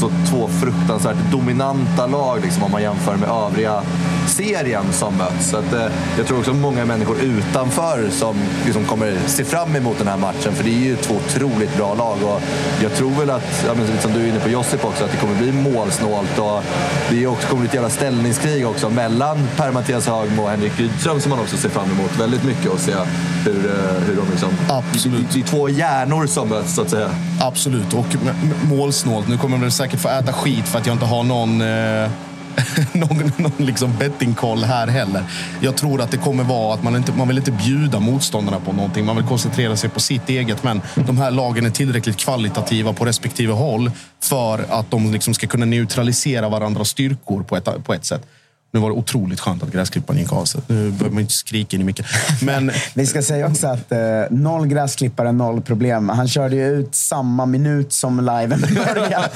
[0.00, 3.82] så två fruktansvärt dominanta lag liksom, om man jämför med övriga
[4.26, 5.50] serien som möts.
[5.50, 9.98] Så att, eh, jag tror också många människor utanför som liksom kommer se fram emot
[9.98, 10.52] den här matchen.
[10.52, 12.16] För det är ju två otroligt bra lag.
[12.22, 12.42] Och
[12.82, 15.16] jag tror väl att, ja, men, som du är inne på Josip också, att det
[15.16, 16.38] kommer bli målsnålt.
[16.38, 16.62] Och
[17.10, 21.20] det är också, kommer bli ett jävla ställningskrig också mellan Per-Mattias Högmo och Henrik Rydström
[21.20, 22.66] som man också ser fram emot väldigt mycket.
[22.66, 22.92] Och se
[23.44, 24.48] hur, eh, hur de liksom...
[24.68, 25.30] Absolut.
[25.32, 27.10] Det är två hjärnor som möts, så att säga.
[27.40, 28.16] Absolut, och
[28.68, 29.28] målsnålt.
[29.28, 32.10] Nu kommer jag väl säkert få äta skit för att jag inte har någon, eh,
[32.92, 35.24] någon, någon liksom bettingkoll här heller.
[35.60, 38.72] Jag tror att det kommer vara att man inte man vill inte bjuda motståndarna på
[38.72, 39.04] någonting.
[39.04, 40.62] Man vill koncentrera sig på sitt eget.
[40.62, 43.90] Men de här lagen är tillräckligt kvalitativa på respektive håll
[44.22, 48.26] för att de liksom ska kunna neutralisera varandras styrkor på ett, på ett sätt.
[48.74, 50.60] Nu var det otroligt skönt att gräsklipparen gick av sig.
[50.66, 52.04] Nu behöver man inte skrika in i micken.
[52.42, 53.98] Men Vi ska säga också att eh,
[54.30, 56.08] noll gräsklippare, noll problem.
[56.08, 59.30] Han körde ju ut samma minut som liven började.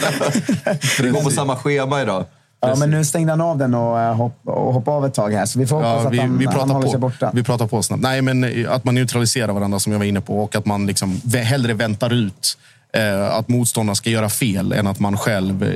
[1.03, 2.25] Vi går på samma schema idag.
[2.69, 5.33] Ja, men nu stängde han av den och, eh, hopp, och hoppade av ett tag
[5.33, 5.47] här.
[5.47, 7.31] Så vi får hoppas Ja, att vi, han, vi, han pratar håller sig på, borta.
[7.35, 8.03] vi pratar på snabbt.
[8.03, 10.87] Nej, men eh, att man neutraliserar varandra som jag var inne på och att man
[10.87, 12.59] liksom hellre väntar ut
[12.93, 15.75] eh, att motståndarna ska göra fel än att man själv eh,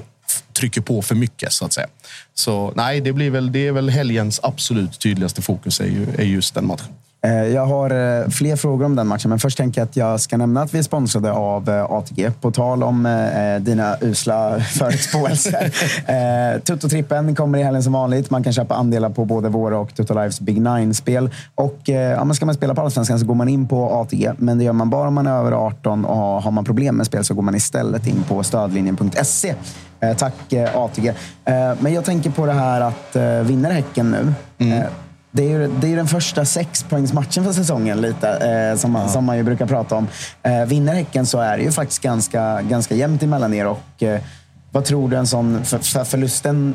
[0.52, 1.86] trycker på för mycket så att säga.
[2.34, 6.24] Så nej, det, blir väl, det är väl helgens absolut tydligaste fokus är, ju, är
[6.24, 6.86] just den matchen.
[7.22, 10.20] Eh, Jag har eh, fler frågor om den matchen, men först tänker jag att jag
[10.20, 12.30] ska nämna att vi är sponsrade av eh, ATG.
[12.40, 13.26] På tal om
[13.60, 15.70] dina usla förutspåelser.
[16.60, 18.30] Tutto-trippen kommer i helgen som vanligt.
[18.30, 21.30] Man kan köpa andelar på både våra och Tutto Lives Big Nine-spel.
[21.54, 24.32] Och ja, ska man spela på Allsvenskan så går man in på ATG.
[24.38, 27.06] Men det gör man bara om man är över 18 och har- man problem med
[27.06, 29.54] spel så går man istället in på stödlinjen.se.
[30.16, 31.12] Tack ATG.
[31.80, 34.10] Men jag tänker på det här att vinner Häcken
[34.58, 34.82] nu eh,
[35.32, 39.24] det är, ju, det är den första sexpoängsmatchen för säsongen lite, eh, som, man, som
[39.24, 40.08] man ju brukar prata om.
[40.42, 43.66] Eh, vinner Häcken så är det ju faktiskt ganska, ganska jämnt emellan er.
[43.66, 44.20] Och, eh,
[44.70, 45.64] vad tror du en sån...
[45.64, 46.74] För, för förlusten...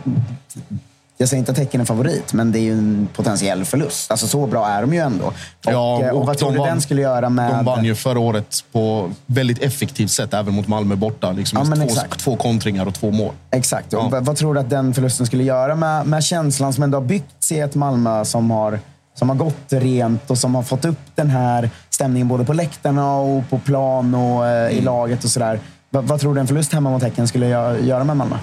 [1.17, 4.11] Jag säger inte att Häcken är favorit, men det är ju en potentiell förlust.
[4.11, 5.25] Alltså så bra är de ju ändå.
[5.25, 5.33] Och,
[5.65, 7.51] Ja, eh, och, och vad tror du den skulle göra med...
[7.51, 11.31] De vann ju förra året på väldigt effektivt sätt, även mot Malmö borta.
[11.31, 13.33] Liksom Ja, två, två kontringar och två mål.
[13.51, 13.87] Exakt.
[13.93, 14.09] Ja.
[14.11, 17.05] vad, vad tror du att den förlusten skulle göra med, med känslan som ändå har
[17.05, 18.79] byggts i ett Malmö som har,
[19.15, 23.15] som har gått rent och som har fått upp den här stämningen både på läktarna
[23.15, 24.77] och på plan och eh, Mm.
[24.77, 25.59] i laget och sådär.
[25.89, 28.35] Vad, vad tror du en förlust hemma mot Häcken skulle gö- göra med Malmö?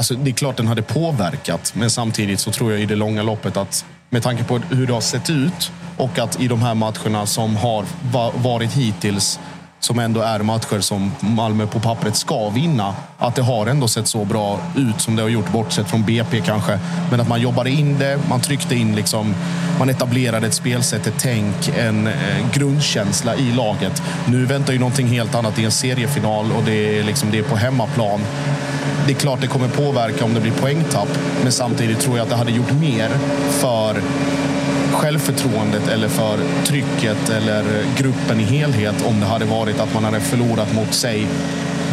[0.00, 3.22] Alltså, det är klart den hade påverkat, men samtidigt så tror jag i det långa
[3.22, 6.74] loppet att med tanke på hur det har sett ut och att i de här
[6.74, 7.84] matcherna som har
[8.42, 9.40] varit hittills
[9.80, 12.94] som ändå är matcher som Malmö på pappret ska vinna.
[13.18, 16.40] Att det har ändå sett så bra ut som det har gjort, bortsett från BP
[16.40, 16.78] kanske.
[17.10, 19.34] Men att man jobbade in det, man tryckte in liksom,
[19.78, 22.12] man etablerade ett spelsätt, ett tänk, en eh,
[22.52, 24.02] grundkänsla i laget.
[24.28, 27.42] Nu väntar ju någonting helt annat i en seriefinal och det är, liksom, det är
[27.42, 28.20] på hemmaplan.
[29.06, 31.08] Det är klart det kommer påverka om det blir poängtapp,
[31.42, 33.08] men samtidigt tror jag att det hade gjort mer
[33.50, 34.02] för
[35.00, 37.64] självförtroendet eller för trycket eller
[37.96, 41.26] gruppen i helhet om det hade varit att man hade förlorat mot, säg,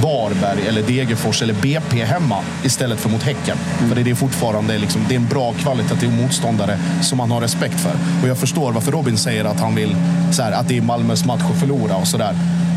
[0.04, 3.58] Varberg eller Degerfors eller BP hemma istället för mot Häcken.
[3.90, 7.80] För det är fortfarande liksom, det är en bra kvalitativ motståndare som man har respekt
[7.80, 7.94] för.
[8.24, 9.96] Och jag förstår varför Robin säger att han vill
[10.32, 12.34] så här, att det är Malmös match att förlora och sådär.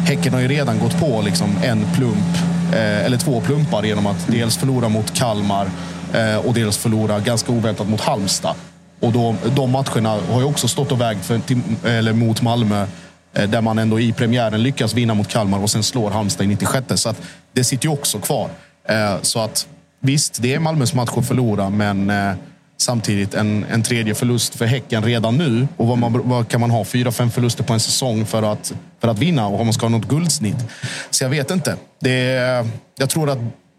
[0.07, 2.37] Häcken har ju redan gått på liksom en plump,
[2.73, 5.67] eh, eller två plumpar genom att dels förlora mot Kalmar
[6.15, 8.55] eh, och dels förlora ganska oväntat mot Halmstad.
[9.01, 12.87] Och då, de matcherna har ju också stått och vägt för, till, eller mot Malmö
[13.35, 16.49] eh, där man ändå i premiären lyckas vinna mot Kalmar och sen slår Halmstad i
[16.49, 16.87] 96.
[16.95, 18.51] Så att det sitter ju också kvar.
[18.89, 19.67] Eh, så att
[20.01, 22.33] visst, det är Malmös match att förlora, men eh,
[22.77, 25.69] samtidigt en, en tredje förlust för Häcken redan nu.
[25.77, 26.85] Och vad, man, vad kan man ha?
[26.85, 29.87] Fyra, fem förluster på en säsong för att, för att vinna och om man ska
[29.87, 30.57] ha något guldsnitt.
[31.11, 31.77] Så jag vet inte.
[32.01, 33.39] Det är, jag tror att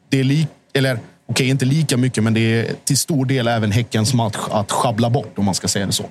[0.10, 1.00] det är lik, eller
[1.32, 5.10] okej, inte lika mycket, men det är till stor del även Häckens match att schabbla
[5.10, 6.06] bort, om man ska säga det så.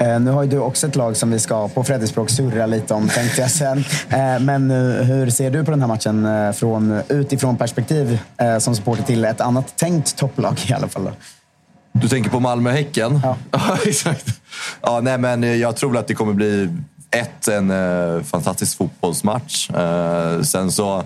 [0.00, 2.94] Eh, nu har ju du också ett lag som vi ska på Fredriksspråk surra lite
[2.94, 3.84] om, tänkte jag sen.
[4.08, 8.58] Eh, men eh, hur ser du på den här matchen eh, från, utifrån perspektiv eh,
[8.58, 11.04] som supporter till ett annat tänkt topplag i alla fall?
[11.04, 11.10] Då?
[11.92, 13.20] Du tänker på Malmö-Häcken?
[13.50, 13.78] Ja.
[13.86, 14.40] exakt.
[14.82, 16.68] Ja, nej, men eh, jag tror att det kommer bli
[17.10, 19.70] ett, en eh, fantastisk fotbollsmatch.
[19.70, 21.04] Eh, sen så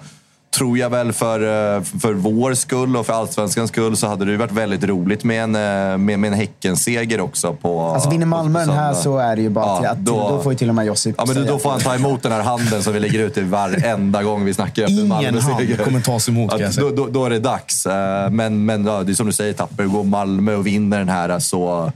[0.55, 1.41] tror jag väl för,
[1.77, 5.43] eh, för vår skull och för allsvenskans skull så hade det varit väldigt roligt med
[5.43, 7.53] en, eh, med, med en Häcken-seger också.
[7.53, 10.43] På, Alltså vinner Malmö den här så är det ju bara Ja, att då- då,
[10.43, 12.33] får ju till och med Josip Ja, men då, då får han ta emot den
[12.33, 15.77] här handen som vi lägger ut i varenda gång vi snackar efter Ingen Malmö-seger.
[15.77, 16.87] hand kommer tas emot, kan jag säga.
[16.91, 17.87] då, då, då är det dags.
[17.87, 21.09] Eh, Men, men ja, det är som du säger, Tapper går Malmö och vinner den
[21.09, 21.93] här så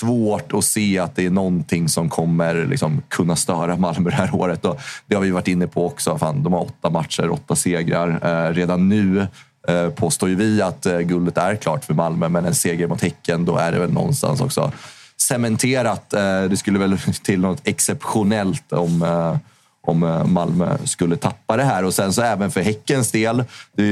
[0.00, 4.34] svårt att se att det är någonting som kommer liksom, kunna störa Malmö det här
[4.34, 4.64] året.
[4.64, 6.18] Och det har vi varit inne på också.
[6.18, 8.08] Fan, de har åtta matcher, åtta segrar.
[8.22, 9.26] Eh, redan nu
[9.68, 13.02] eh, påstår ju vi att eh, guldet är klart för Malmö, men en seger mot
[13.02, 14.72] Häcken, då är det väl någonstans också
[15.16, 16.12] cementerat.
[16.12, 19.36] Eh, det skulle väl till något exceptionellt om eh,
[19.82, 21.84] om eh, Malmö skulle tappa det här.
[21.84, 23.84] Och sen så även för Häckens del, det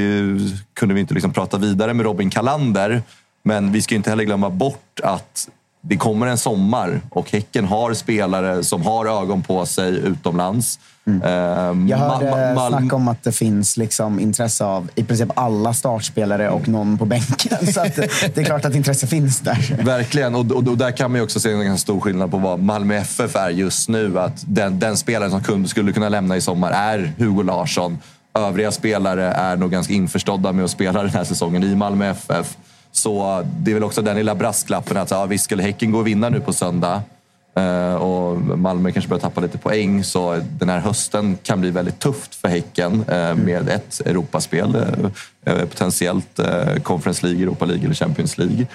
[0.73, 3.01] kunde vi inte liksom prata vidare med Robin Kalander.
[3.43, 5.49] Men vi ska ju inte heller glömma bort att
[5.81, 10.79] det kommer en sommar och Häcken har spelare som har ögon på sig utomlands.
[10.79, 11.87] Eh, Mm.
[11.87, 15.29] Jag Ma- hörde Ma- Mal- snack om att det finns liksom intresse av i princip
[15.35, 17.57] alla startspelare och någon på bänken.
[17.73, 17.83] Så
[18.33, 19.83] det, är klart att intresse finns där.
[19.83, 22.59] Verkligen, och, och, och där kan man också se en ganska stor skillnad på vad
[22.59, 24.19] Malmö FF är just nu.
[24.19, 27.97] Att den, den spelaren som kunde, skulle kunna lämna i sommar är Hugo Larsson.
[28.33, 32.57] Övriga spelare är nog ganska införstådda med att spela den här säsongen i Malmö FF.
[32.99, 36.07] Så det är väl också den lilla brasklappen att ja, visst skulle Häcken gå och
[36.07, 37.01] vinna nu på söndag
[37.55, 41.99] eh, och Malmö kanske börjar tappa lite poäng så den här hösten kan bli väldigt
[41.99, 44.75] tufft för Häcken eh, med ett Europaspel,
[45.45, 46.39] eh, potentiellt
[46.83, 48.65] Conference League, Europa League eller Champions League.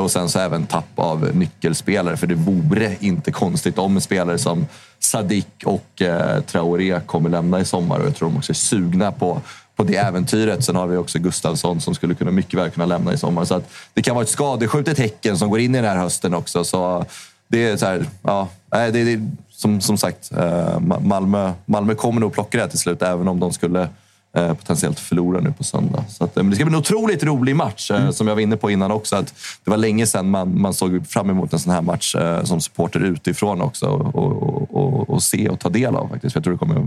[0.00, 4.66] Och sen så även tapp av nyckelspelare för det vore inte konstigt om spelare som
[4.98, 6.02] Sadik och
[6.46, 9.40] Traoré kommer lämna i sommar och jag tror de också är sugna på
[9.76, 10.64] på det äventyret.
[10.64, 13.44] Sen har vi också Gustavsson som skulle kunna mycket väl kunna lämna i sommar.
[13.44, 16.34] Så att det kan vara ett skadeskjutet Häcken som går in i den här hösten
[16.34, 16.64] också.
[16.64, 17.04] Så
[17.48, 22.32] det är så här, ja, det, är, som, som sagt, eh, Malmö, Malmö kommer nog
[22.32, 23.88] plocka det här till slut även om de skulle
[24.36, 26.04] eh, potentiellt förlora nu på söndag.
[26.08, 28.12] Så att, eh, men det ska bli en otroligt rolig match mm.
[28.12, 29.16] som jag var inne på innan också.
[29.16, 29.34] Att
[29.64, 33.00] det var länge sedan man, man såg fram emot en sån här match som supporter
[33.00, 36.32] utifrån också och, och, och, och se och ta del av faktiskt.
[36.32, 36.86] För jag tror det kommer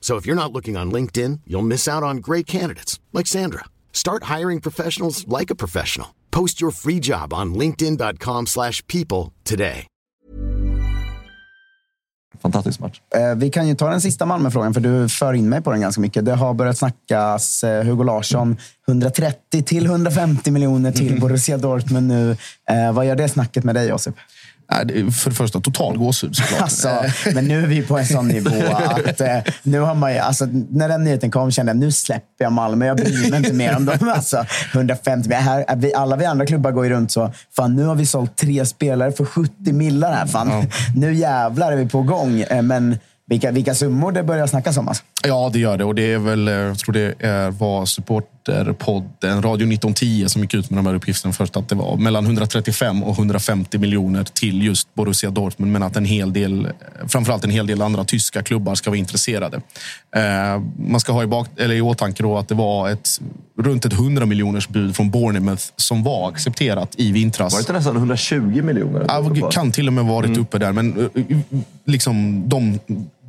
[0.00, 3.64] So if you're not looking on LinkedIn, you'll miss out on great candidates like Sandra.
[3.92, 6.06] Start hiring professionals like a professional.
[6.30, 9.86] Post your free job on linkedin.com/people slash people today.
[12.42, 13.00] fantastisk match.
[13.14, 15.80] Eh, Vi kan ju ta den sista Malmöfrågan, för du för in mig på den
[15.80, 16.24] ganska mycket.
[16.24, 18.56] Det har börjat snackas eh, Hugo Larsson
[18.88, 22.30] 130 till 150 miljoner till Borussia Dortmund nu.
[22.70, 24.14] Eh, vad gör det snacket med dig, Josip?
[25.12, 26.62] För det första, total gåshud såklart.
[26.62, 26.88] Alltså,
[27.34, 28.50] men nu är vi på en sån nivå
[29.06, 32.44] att eh, nu har man ju, alltså, när den nyheten kom kände jag nu släpper
[32.44, 32.86] jag Malmö.
[32.86, 33.98] Jag bryr mig inte mer om dem.
[34.14, 37.32] Alltså, 150, men här, vi, alla vi andra klubbar går ju runt så.
[37.56, 40.26] Fan, nu har vi sålt tre spelare för 70 millar här.
[40.26, 42.40] Fan, Nu jävlar är vi på gång.
[42.40, 44.88] Eh, Men vilka, vilka summor det börjar snackas om.
[44.88, 45.02] Alltså.
[45.24, 45.84] Ja, det gör det.
[45.84, 47.86] Och det är väl, eh, jag tror det är, var
[48.48, 51.56] supporterpodden Radio 1910 som gick ut med de här uppgifterna först.
[51.56, 55.72] Att det var mellan 135 och 150 miljoner till just Borussia Dortmund.
[55.72, 56.68] Men att en hel del,
[57.06, 59.60] framförallt en hel del andra tyska klubbar ska vara intresserade.
[60.16, 63.20] Eh, man ska ha i, bak, eller i åtanke då att det var ett
[63.58, 67.52] runt ett 100 miljoners bud från Bournemouth som var accepterat i vintras.
[67.52, 69.04] Var det inte nästan 120 miljoner?
[69.08, 71.38] Ja, kan till och med varit uppe där, men eh,
[71.84, 72.78] liksom de,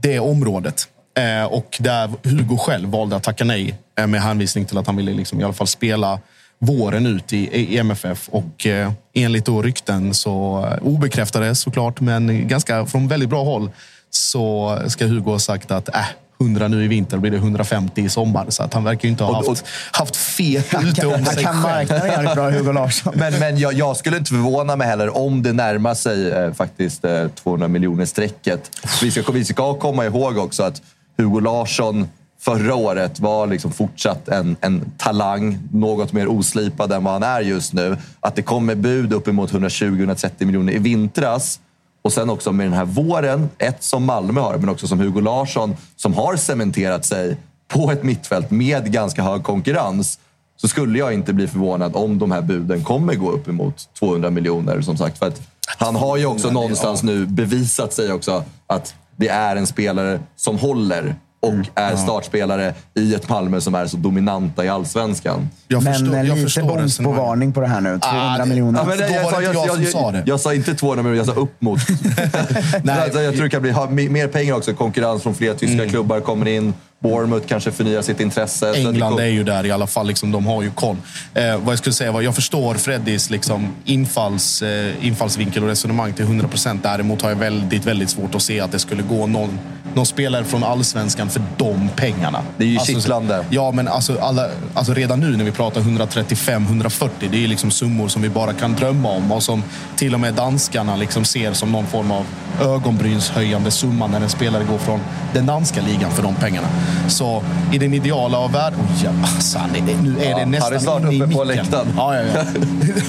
[0.01, 0.87] det området.
[1.19, 4.95] Eh, och där Hugo själv valde att tacka nej eh, med hänvisning till att han
[4.95, 6.19] ville liksom i alla fall spela
[6.59, 13.07] våren ut i, MFF och eh, enligt då rykten så obekräftade såklart, men ganska från
[13.07, 13.71] väldigt bra håll
[14.09, 16.01] så ska Hugo ha sagt att äh,
[16.41, 18.45] 100 nu i vinter blir det 150 i sommar.
[18.49, 21.53] Så att han verkar ju inte ha haft, haft fet ute om Han sig kan
[21.53, 21.89] själv.
[21.89, 23.13] marknaden bra, Hugo Larsson.
[23.15, 27.05] Men, men jag, jag skulle inte förvåna mig heller om det närmar sig eh, faktiskt
[27.05, 28.71] eh, 200 miljoner strecket.
[29.01, 30.81] Vi ska, vi ska komma ihåg också att
[31.19, 32.07] Hugo Larsson
[32.39, 37.41] förra året var liksom fortsatt en, en talang, något mer oslipad än vad han är
[37.41, 37.97] just nu.
[38.19, 41.59] Att det kommer bud uppemot 120-130 miljoner i vintras
[42.01, 45.21] och sen också med den här våren, ett som Malmö har, men också som Hugo
[45.21, 50.19] Larsson som har cementerat sig på ett mittfält med ganska hög konkurrens
[50.57, 54.29] så skulle jag inte bli förvånad om de här buden kommer gå upp emot 200
[54.29, 54.81] miljoner.
[54.81, 55.41] Som sagt, för att
[55.77, 60.57] han har ju också någonstans nu bevisat sig också att det är en spelare som
[60.57, 65.49] håller och är startspelare i ett Malmö som är så dominanta i allsvenskan.
[65.67, 67.99] Jag Men förstår- jag lite bom på varning på det här nu.
[67.99, 68.79] 200 det- miljoner.
[68.79, 70.23] Ja, men det- var det inte jag som sa det.
[70.25, 71.79] Jag sa inte 200 miljoner, jag sa upp mot.
[72.83, 73.09] Nej.
[73.13, 74.73] jag tror det kan bli ha, mer pengar också.
[74.73, 75.89] Konkurrens från fler tyska Mm.
[75.89, 76.73] klubbar kommer in.
[76.99, 78.73] Bournemouth kanske förnyar sitt intresse.
[78.75, 80.07] England är ju där i alla fall.
[80.07, 80.97] Liksom, de har ju koll.
[81.33, 86.13] Eh, vad jag skulle säga var, jag förstår Freddys liksom, infalls, eh, infallsvinkel och resonemang
[86.13, 86.83] till 100 procent.
[86.83, 89.59] Däremot har jag väldigt, väldigt svårt att se att det skulle gå någon,
[89.93, 92.41] någon spelare från allsvenskan för de pengarna.
[92.57, 93.45] Det är ju Alltså, kittlande.
[93.49, 98.07] Ja, men alltså, alla, alltså redan nu när vi pratar 135-140, det är liksom summor
[98.07, 99.63] som vi bara kan drömma om och som
[99.95, 102.25] till och med danskarna liksom ser som någon form av
[102.61, 104.99] ögonbrynshöjande summa när en spelare går från
[105.33, 106.67] den danska ligan för de pengarna.
[107.07, 108.79] Så i den ideala av världen...
[108.79, 111.87] Oh, jävlar, nu är det Ja, nästan han är snart uppe på läktaren.
[111.97, 112.43] Ja, ja, ja.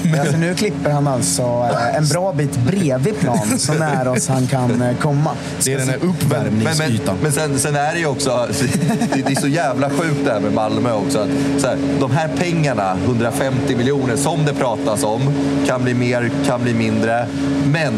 [0.03, 4.27] Men alltså, nu klipper han alltså eh, en bra bit bredvid plan, så nära oss
[4.27, 5.31] han kan eh, komma.
[5.63, 7.15] Det är den här Men, men, uppvärmningsytan.
[7.23, 8.47] men sen, sen är det ju också,
[9.13, 11.19] det det är så jävla sjukt det här med Malmö också.
[11.19, 15.21] Att, så här, de här pengarna, 150 miljoner som det pratas om,
[15.67, 17.27] kan bli mer, kan bli mindre.
[17.71, 17.93] Men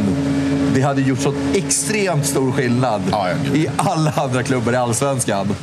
[0.75, 5.55] det hade gjort så extremt stor skillnad Ja, i alla andra klubbar i Allsvenskan.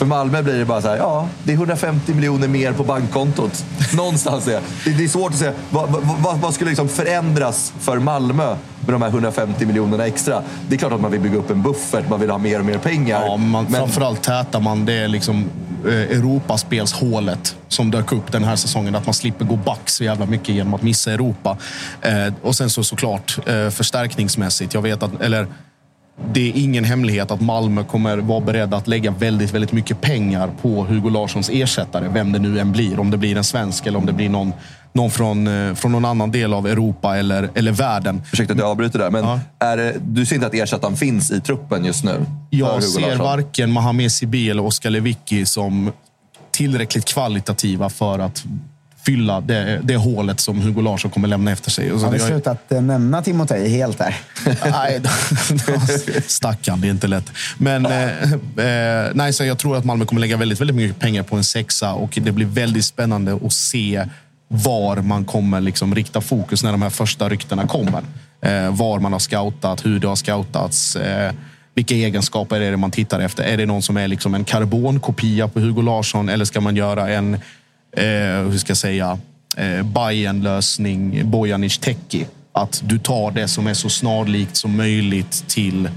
[0.00, 3.64] För Malmö blir det bara så här, ja, det är 150 miljoner mer på bankkontot.
[3.96, 4.90] Någonstans är det.
[4.90, 5.52] Det är svårt att säga.
[5.70, 5.90] Vad,
[6.22, 10.42] vad, vad, skulle liksom förändras för Malmö med de här 150 miljonerna extra?
[10.68, 12.64] Det är klart att man vill bygga upp en buffert, man vill ha mer och
[12.64, 13.22] mer pengar.
[13.26, 15.50] Ja, man, men Framförallt tätar man det liksom
[15.86, 18.94] eh, Europaspelshålet som dök upp den här säsongen.
[18.94, 21.56] Att man slipper gå back så jävla mycket genom att missa Europa.
[22.00, 24.74] Eh, och sen så såklart eh, förstärkningsmässigt.
[24.74, 25.46] Jag vet att, eller
[26.32, 30.50] det är ingen hemlighet att Malmö kommer vara beredda att lägga väldigt, väldigt mycket pengar
[30.62, 32.08] på Hugo Larssons ersättare.
[32.08, 33.00] Vem det nu än blir.
[33.00, 34.52] Om det blir en svensk eller om det blir någon,
[34.92, 38.22] någon från, eh, från någon annan del av Europa eller, eller världen.
[38.32, 39.40] Ursäkta att jag avbryter där, men Ja.
[39.58, 42.26] är du ser inte att ersättaren finns i truppen just nu?
[42.50, 43.18] Jag ser Larsson?
[43.18, 45.92] varken Mohamed Sibi eller Oskar Lewicki som
[46.50, 48.44] tillräckligt kvalitativa för att
[49.02, 51.90] fylla det, det hålet som Hugo Larsson kommer lämna efter sig.
[51.90, 54.16] Har vi jag- slutat eh, nämna Timotej helt där?
[54.70, 55.00] Nej,
[56.26, 57.32] stackarn, det är inte lätt.
[57.58, 61.22] Men eh, eh, nej, så jag tror att Malmö kommer lägga väldigt, väldigt mycket pengar
[61.22, 64.04] på en sexa och det blir väldigt spännande att se
[64.48, 68.02] var man kommer liksom rikta fokus när de här första ryktena kommer.
[68.42, 70.96] Eh, var man har scoutat, hur det har scoutats.
[70.96, 71.32] Eh,
[71.74, 73.42] vilka egenskaper är det man tittar efter?
[73.42, 77.08] Är det någon som är liksom en karbonkopia på Hugo Larsson eller ska man göra
[77.08, 77.38] en,
[77.96, 79.18] hur ska jag säga,
[79.56, 82.26] eh, Bayern-lösning, Bojanic Teki?
[82.52, 85.88] Att du tar det som är så snarlikt som möjligt till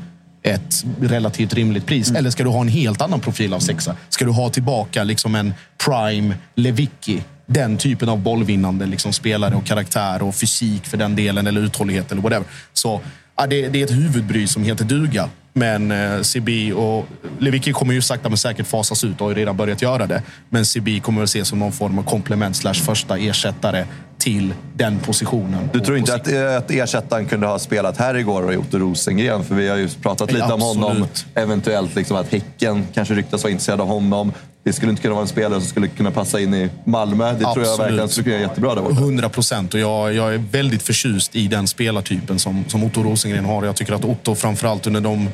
[0.43, 2.11] ett relativt rimligt pris.
[2.11, 3.95] Eller ska du ha en helt annan profil av sexa?
[4.09, 5.53] Ska du ha tillbaka liksom en
[5.85, 7.23] prime Lewicki?
[7.45, 12.11] Den typen av bollvinnande liksom spelare och karaktär och fysik för den delen eller uthållighet
[12.11, 12.45] eller whatever.
[12.73, 13.01] Så
[13.35, 15.29] ja, det, det är ett huvudbry som heter duga.
[15.53, 17.05] Men eh, Sibi och
[17.39, 20.23] Lewicki kommer ju sakta men säkert fasas ut och har ju redan börjat göra det.
[20.49, 23.85] Men Sibi kommer att ses som någon form av komplement slash första ersättare
[24.23, 25.69] till den positionen.
[25.73, 29.43] Du tror inte att, eh, att ersättaren kunde ha spelat här igår och Otto Rosengren?
[29.43, 30.91] För vi har ju pratat lite om honom.
[30.91, 31.25] absolut.
[31.35, 34.33] Eventuellt liksom att Häcken kanske ryktas vara intresserad av honom.
[34.63, 37.33] Det skulle inte kunna vara en spelare som skulle kunna passa in i Malmö.
[37.33, 37.79] Det tror jag Absolut.
[37.79, 38.95] verkligen skulle kunna göra jättebra där borta.
[38.95, 39.73] 100 procent.
[39.73, 43.65] Och jag, jag är väldigt förtjust i den spelartypen som, som Otto Rosengren har.
[43.65, 45.29] Jag tycker att Otto, framförallt under de,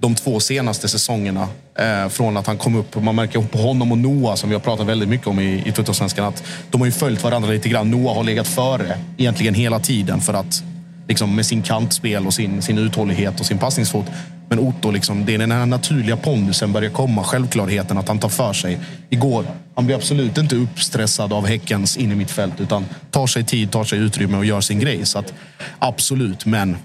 [0.00, 3.02] de två senaste säsongerna, eh, från att han kom upp.
[3.02, 5.72] Man märker på honom och Noah, som vi har pratat väldigt mycket om i, i
[5.72, 7.90] Tuttosvenskan, att de har ju följt varandra lite grann.
[7.90, 10.62] Noah har legat före egentligen hela tiden för att
[11.08, 14.06] liksom, med sin kantspel och sin, sin uthållighet och sin passningsfot.
[14.48, 17.24] Men Otto, liksom, det är den här naturliga pondusen börjar komma.
[17.24, 18.78] Självklarheten att han tar för sig.
[19.10, 19.44] Igår,
[19.74, 23.70] han blir absolut inte uppstressad av Häckens in i mitt fält utan tar sig tid,
[23.70, 25.06] tar sig utrymme och gör sin grej.
[25.06, 25.34] Så att,
[25.78, 26.76] absolut, men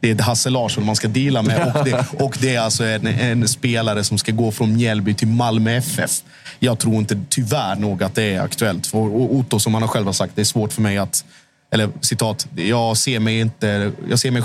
[0.00, 1.72] det är Hasse Larsson man ska deala med.
[1.76, 5.28] Och det, och det är alltså en, en spelare som ska gå från Mjällby till
[5.28, 6.22] Malmö FF.
[6.58, 8.86] Jag tror inte tyvärr nog att det är aktuellt.
[8.86, 11.24] För Otto, som han har själv har sagt, det är svårt för mig att
[11.70, 14.42] eller citat, jag ser, mig inte, jag, ser mig,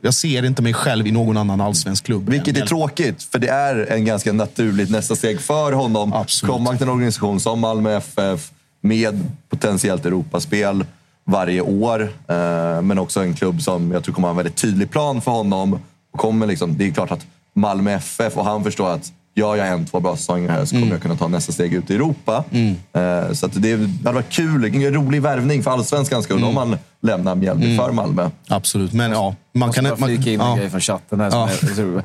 [0.00, 2.28] jag ser inte mig själv i någon annan allsvensk klubb.
[2.28, 6.12] Vilket är tråkigt, för det är en ganska naturligt nästa steg för honom.
[6.12, 6.52] Absolut.
[6.52, 10.84] Komma till en organisation som Malmö FF med potentiellt Europaspel
[11.24, 12.02] varje år.
[12.28, 15.30] Eh, men också en klubb som jag tror kommer ha en väldigt tydlig plan för
[15.30, 15.78] honom.
[16.12, 19.68] Och kommer liksom, det är klart att Malmö FF, och han förstår att gör jag
[19.68, 20.92] en, två bra säsonger här så kommer Mm.
[20.92, 22.44] jag kunna ta nästa steg ut i Europa.
[22.92, 23.72] Eh, Så att det
[24.04, 28.30] hade varit kul, en rolig värvning för allsvenskans skull om man lämnar Mjällby för Malmö.
[28.48, 29.34] Absolut, men ja.
[29.54, 30.56] Man kan, man, flika in en ja.
[30.56, 31.30] grej från chatten här.
[31.30, 31.82] Som Ja.
[31.94, 32.02] jag.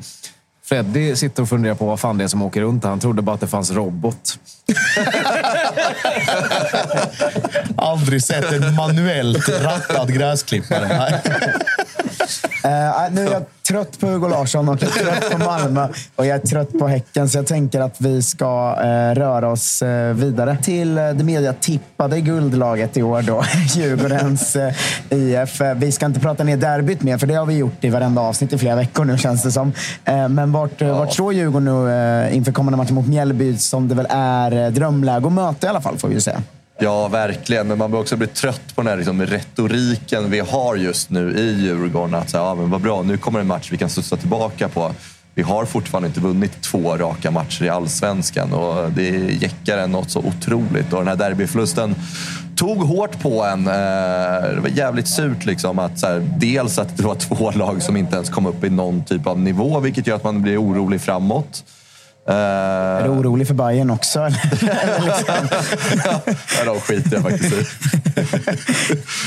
[0.64, 2.84] Freddy sitter och funderar på vad fan det är som åker runt.
[2.84, 4.38] Han trodde bara att det fanns robot.
[7.76, 10.88] Aldrig sett en manuellt rattad gräsklippare.
[10.88, 11.22] Nej.
[12.64, 16.26] Eh, nu är jag trött på Hugo Larsson och jag är trött på Malmö och
[16.26, 17.28] jag är trött på Häcken.
[17.28, 22.20] Så jag tänker att vi ska eh, röra oss eh, vidare till eh, det mediatippade
[22.20, 23.22] guldlaget i år.
[23.22, 23.44] Då,
[23.74, 24.56] Djurgårdens
[25.10, 25.60] IF.
[25.76, 28.52] Vi ska inte prata ner derbyt mer, för det har vi gjort i varenda avsnitt
[28.52, 29.72] i flera veckor nu känns det som.
[30.04, 30.98] Men vart, ja.
[30.98, 35.26] vart står Djurgården nu inför kommande matchen mot Mjällby som det väl är Eh, drömläge
[35.26, 36.42] att möta i alla fall, får vi ju säga.
[36.82, 37.68] Ja, verkligen.
[37.68, 41.36] Men man börjar också bli trött på den här liksom, retoriken vi har just nu
[41.38, 42.14] i Djurgården.
[42.14, 44.92] Att säga, ja, men vad bra, nu kommer en match vi kan studsa tillbaka på.
[45.34, 49.08] Vi har fortfarande inte vunnit två raka matcher i allsvenskan och det
[49.40, 50.92] jäckar en något så otroligt.
[50.92, 51.94] Och den här derbyförlusten
[52.56, 53.66] tog hårt på en.
[53.66, 53.74] Eh,
[54.54, 57.96] det var jävligt surt liksom att så här, dels att det var två lag som
[57.96, 61.00] inte ens kom upp i någon typ av nivå, vilket gör att man blir orolig
[61.00, 61.64] framåt.
[62.28, 64.18] Eh, Är du orolig för Bayern också?
[66.58, 67.66] Ja, de skiter jag faktiskt i.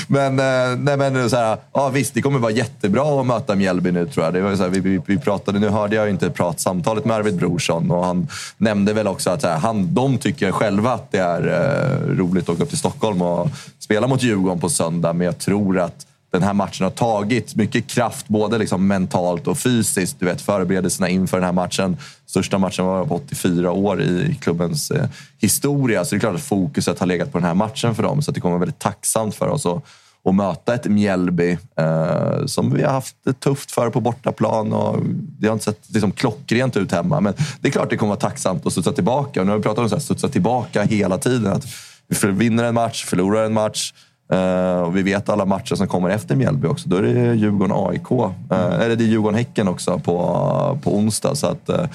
[0.08, 3.92] men, eh, nej, men så här, ja, visst, det kommer vara jättebra att möta Mjällby
[3.92, 4.34] nu tror jag.
[4.34, 7.36] Det var så här, vi, vi, vi pratade, nu hörde jag inte pratsamtalet med Arvid
[7.36, 8.28] Brorsson och han
[8.58, 12.44] nämnde väl också att så här, han, de tycker själva att det är eh, roligt
[12.44, 15.14] att åka upp till Stockholm och spela mot Djurgården på söndag.
[15.14, 19.58] Men jag tror att den här matchen har tagit mycket kraft, både liksom mentalt och
[19.58, 20.20] fysiskt.
[20.20, 21.98] Du vet, förberedelserna inför den här matchen.
[22.26, 25.06] Största matchen var på 84 år i klubbens eh,
[25.42, 26.06] historia.
[26.06, 28.22] Så det är klart att fokuset har legat på den här matchen för dem.
[28.22, 29.84] Så det kommer vara väldigt tacksamt för oss att,
[30.26, 34.74] att möta ett Mjällby eh, som vi har haft det tufft för på bortaplan.
[34.74, 35.00] Och
[35.40, 37.22] det har inte sett liksom, klockrent ut hemma.
[37.22, 39.40] Men det är klart det kommer vara tacksamt att studsa tillbaka.
[39.40, 41.54] Och nu har vi pratat om att studsa tillbaka hela tiden.
[41.54, 41.66] Att
[42.08, 43.94] vi vinner en match, förlorar en match.
[44.34, 46.90] Eh, och vi vet alla matcher som kommer efter Mjällby också.
[46.90, 48.12] Då är det Djurgården-AIK.
[48.12, 51.36] Uh, eller det är Djurgården-Häcken också på, på onsdag.
[51.36, 51.86] Så att, eh,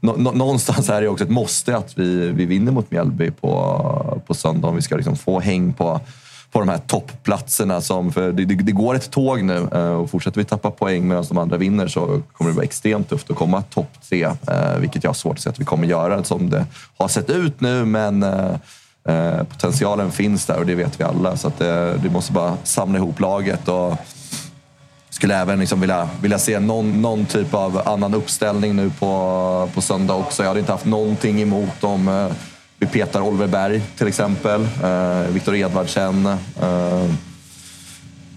[0.00, 4.20] nå- nå- någonstans är det också ett måste att vi, vi vinner mot Mjällby på,
[4.26, 6.00] på söndag om vi ska liksom få häng på,
[6.52, 7.80] på de här toppplatserna.
[7.80, 11.08] Som, för det, det, det går ett tåg nu eh, och fortsätter vi tappa poäng
[11.08, 14.22] medan de andra vinner så kommer det vara extremt tufft att komma topp tre.
[14.24, 16.66] eh, Vilket jag har svårt att se att vi kommer göra som det
[16.98, 17.84] har sett ut nu.
[17.84, 18.56] Men eh, Eh,
[19.08, 21.36] Eh, potentialen finns där och det vet vi alla.
[21.36, 23.68] Så att eh, det, det måste bara samla ihop laget.
[23.68, 23.96] Och
[25.10, 29.80] skulle även liksom vilja, vilja se någon, någon typ av annan uppställning nu på, på
[29.80, 30.42] söndag också.
[30.42, 32.28] Jag hade inte haft någonting emot om eh,
[32.78, 34.68] vi petar Oliver Berg till exempel.
[34.82, 36.28] Eh, Viktor Edvardsen.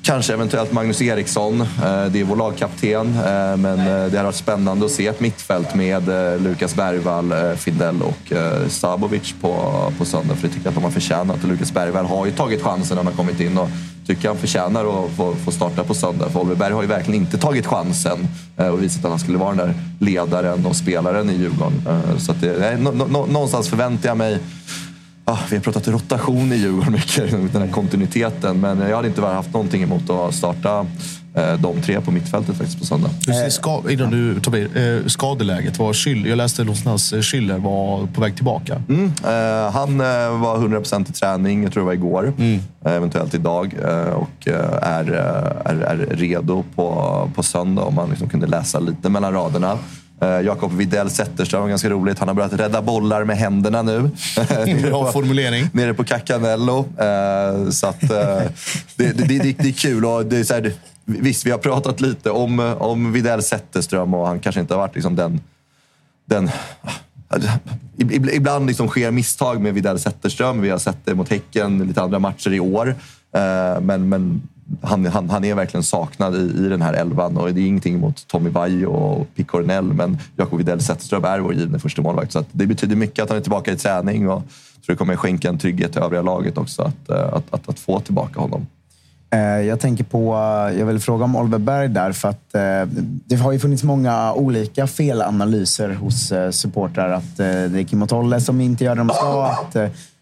[0.09, 1.61] Kanske eventuellt Magnus Eriksson.
[1.61, 3.07] Eh, det är vår lagkapten.
[3.07, 6.03] Eh, men eh, det hade varit spännande att se ett mittfält med
[6.41, 8.33] Lukas Bergvall, Findell och
[8.67, 10.35] Sabovic på, på söndag.
[10.35, 11.43] För det tycker jag att de har förtjänat.
[11.43, 13.69] Och Lukas Bergvall har ju tagit chansen när han har kommit in och
[14.07, 16.29] tycker han förtjänar att få, få starta på söndag.
[16.29, 19.55] För Oliver Berg har ju verkligen inte tagit chansen och visat att han skulle vara
[19.55, 21.81] den där ledaren och spelaren i Djurgården.
[22.17, 22.77] Så att det, nej,
[23.27, 24.39] någonstans förväntar jag mig
[25.31, 28.59] Ah, vi har pratat rotation i Djurgården mycket, den här kontinuiteten.
[28.59, 30.85] Men jag hade inte haft någonting emot att starta
[31.35, 33.09] eh, de tre på mittfältet faktiskt på söndag.
[33.27, 35.79] Hur ser ska, innan du tar vid, eh, skadeläget?
[35.79, 38.81] Var Schüller, jag läste någonstans att Schüller var på väg tillbaka.
[38.89, 42.33] Mm, eh, han eh, var 100% i träning, jag tror det var igår.
[42.85, 43.75] Eh, eventuellt idag.
[43.83, 48.47] Eh, och eh, är, eh, är, är redo på, på söndag om man liksom kunde
[48.47, 49.77] läsa lite mellan raderna.
[50.21, 52.19] Eh, Jakob Widell Zetterström ganska roligt.
[52.19, 54.09] Han har börjat rädda bollar med händerna nu.
[54.83, 55.69] Bra formulering.
[55.73, 56.79] Nere på Cacanello.
[56.97, 58.09] Eh, så att, eh,
[58.95, 60.05] det, det, det, det är kul.
[60.05, 60.73] Och det är så här,
[61.05, 64.95] visst, vi har pratat lite om, om Widell Zetterström och han kanske inte har varit
[64.95, 65.41] liksom den...
[66.25, 66.49] den
[67.97, 70.61] Ib- Ibland liksom sker misstag med Widell Zetterström.
[70.61, 72.95] Vi har sett det mot Häcken, lite andra matcher i år.
[73.81, 74.41] Men, men
[74.81, 77.37] han, han, han är verkligen saknad i, i den här elvan.
[77.37, 81.39] Och det är ingenting mot Tommy Vaiho och Pick Cornell, men Jakob Widell Zetterström är
[81.39, 82.31] vår givne första målvakt.
[82.31, 84.43] Så att det betyder mycket att han är tillbaka i träning och
[84.89, 87.79] tror det kommer skänka en trygghet till övriga laget också att, eh, att, att, att
[87.79, 88.67] få tillbaka honom.
[89.31, 92.55] Eh, jag tänker på, eh, jag vill fråga om Oliver Berg där, för att
[93.25, 97.09] det har ju funnits många olika felanalyser hos supportrar.
[97.09, 99.75] Att det är Kim Tolle som inte gör det de ska, att,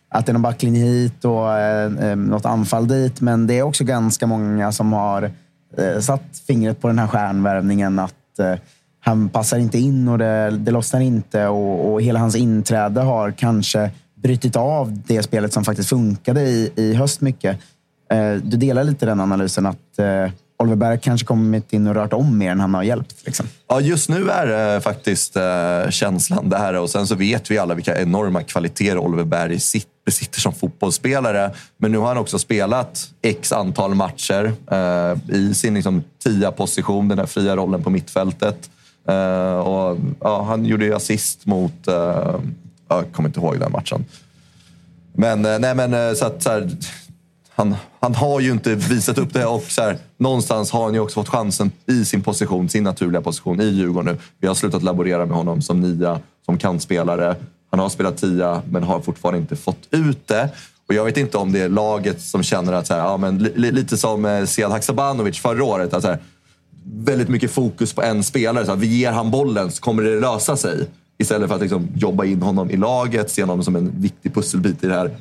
[0.09, 3.21] att det är någon backlinje hit och eh, eh, något anfall dit.
[3.21, 5.31] Men det är också ganska många som har
[5.77, 7.99] eh, satt fingret på den här stjärnvärvningen.
[7.99, 8.53] Att eh,
[8.99, 11.47] han passar inte in och det, det lossnar inte.
[11.47, 16.71] Och, och hela hans inträde har kanske brutit av det spelet som faktiskt funkade i,
[16.75, 17.59] i höst mycket.
[18.11, 22.13] Eh, Du delar lite den analysen att eh, Oliver Berg kanske kommit in och rört
[22.13, 23.25] om mer än han har hjälpt.
[23.25, 23.45] Liksom.
[23.67, 25.37] Ja, just nu är eh, eh, det faktiskt
[25.89, 26.73] känslan där.
[26.73, 29.59] Och sen så vet vi alla vilka enorma kvaliteter Oliver Berg
[30.05, 31.51] besitter som fotbollsspelare.
[31.77, 37.07] Men nu har han också spelat x antal matcher eh, i sin liksom, tia position,
[37.07, 38.69] den här fria rollen på mittfältet.
[39.63, 41.73] Och, ja, han gjorde ju assist mot...
[42.89, 44.05] Jag kommer inte ihåg den matchen.
[45.13, 46.69] Men, nej, men så att, så här,
[47.57, 50.99] han, han har ju inte visat upp det och så här, någonstans har han ju
[50.99, 54.21] också fått chansen i sin position, sin naturliga position i Djurgården nu.
[54.39, 57.35] Vi har slutat laborera med honom som nia, som kantspelare.
[57.71, 60.49] Han har spelat tia men har fortfarande inte fått ut det.
[60.87, 63.37] Och jag vet inte om det är laget som känner att, så här, ja, men,
[63.37, 65.93] li, lite som eh, Sead Haksabanovic förra året.
[65.93, 66.19] Att, så här,
[66.85, 68.65] väldigt mycket fokus på en spelare.
[68.65, 70.87] Så här, vi ger han bollen så kommer det lösa sig.
[71.17, 74.83] Istället för att liksom, jobba in honom i laget, se honom som en viktig pusselbit
[74.83, 75.11] i det här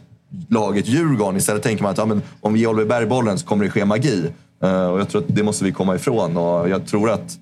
[0.49, 1.37] laget Djurgården.
[1.37, 3.71] Istället tänker man att ja, men, om vi ger Oliver Berg bollen så kommer det
[3.71, 4.31] ske magi.
[4.63, 6.37] Eh, och jag tror att det måste vi komma ifrån.
[6.37, 7.39] Och jag tror att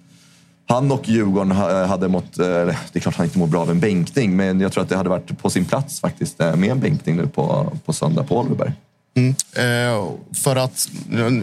[0.67, 2.39] han och Djurgården eh, hade mått...
[2.39, 4.89] Eh, det är klart han inte mår bra av en bänkning, men jag tror att
[4.89, 8.39] det hade varit på sin plats faktiskt med en bänkning nu på, på söndag på
[8.39, 8.73] Oliver Berg.
[9.17, 10.89] Eh, för att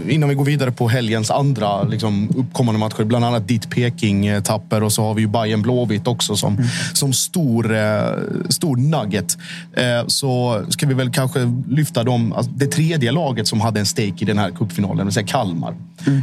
[0.10, 4.94] innan vi går vidare på helgens andra liksom, uppkommande matcher, bland annat ditt Peking-tapper och
[4.94, 6.58] så har vi ju Bayern Blåvitt också som,
[6.94, 8.04] som stor, eh,
[8.50, 9.38] stor nugget.
[9.74, 13.86] Eh, så ska vi väl kanske lyfta dem, alltså, det tredje laget som hade en
[13.86, 15.76] stake i den här cupfinalen, det vill säga Kalmar.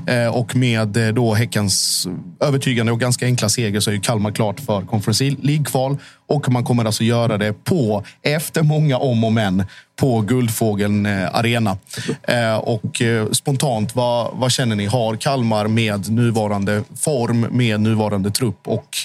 [0.07, 2.09] Eh, och med då Häckens
[2.41, 5.97] övertygande och ganska enkla seger så är ju Kalmar klart för Conference League-kval.
[6.29, 9.64] Och man kommer alltså göra det på, efter många om och men,
[9.97, 11.79] på Guldfågeln eh, Arena.
[12.22, 14.87] Eh, och eh, spontant, vad, vad känner ni?
[14.87, 18.97] Har Kalmar med nuvarande form, med nuvarande trupp och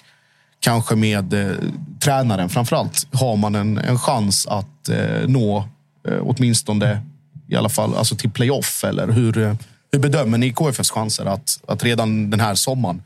[0.60, 1.56] kanske med eh,
[2.00, 5.68] tränaren framförallt, har man en, en chans att eh, nå
[6.08, 7.02] eh, åtminstone
[7.48, 8.84] i alla fall alltså till playoff?
[8.84, 9.58] Eller hur,
[9.92, 13.02] hur bedömer ni KFFs chanser att, att redan den här sommaren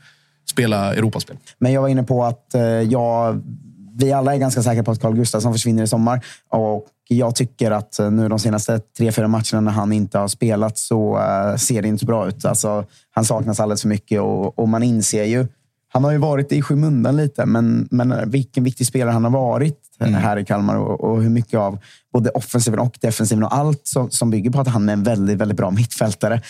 [0.50, 1.36] spela Europaspel?
[1.58, 3.42] Men jag var inne på att eh, jag,
[3.98, 6.24] vi alla är ganska säkra på att Carl Gustafsson försvinner i sommar.
[6.50, 10.28] Och jag tycker att eh, nu de senaste tre, fyra matcherna när han inte har
[10.28, 12.44] spelat så eh, ser det inte bra ut.
[12.44, 15.46] Alltså, han saknas alldeles för mycket och, och man inser ju
[15.92, 19.78] han har ju varit i skymundan lite, men, men vilken viktig spelare han har varit
[20.00, 21.78] eh, här i Kalmar och, och hur mycket av
[22.12, 25.38] både offensiven och defensiven och allt som, som bygger på att han är en väldigt,
[25.38, 26.42] väldigt bra mittfältare.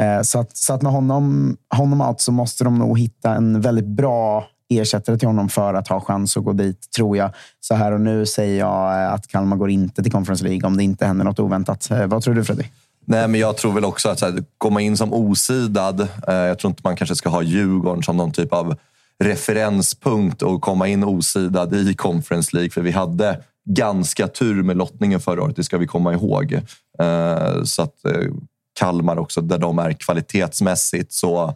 [0.00, 3.60] Eh, Så, att, så att med honom, honom out så måste de nog hitta en
[3.60, 4.44] väldigt bra
[4.78, 7.30] ersättare till honom för att ha chans att gå dit, tror jag.
[7.60, 10.76] Så här och nu säger jag eh, att Kalmar går inte till Conference League om
[10.76, 11.90] det inte händer något oväntat.
[11.90, 12.70] Eh, vad tror du Fredrik?
[13.06, 16.00] Nej, men jag tror väl också att så här, komma in som osidad.
[16.00, 18.76] Eh, jag tror inte man kanske ska ha Djurgården som någon typ av
[19.24, 22.70] referenspunkt och komma in osidad i Conference League.
[22.70, 26.52] För vi hade ganska tur med lottningen förra året, det ska vi komma ihåg.
[26.98, 28.32] Eh, så att eh,
[28.78, 31.54] Kalmar också, där de är kvalitetsmässigt så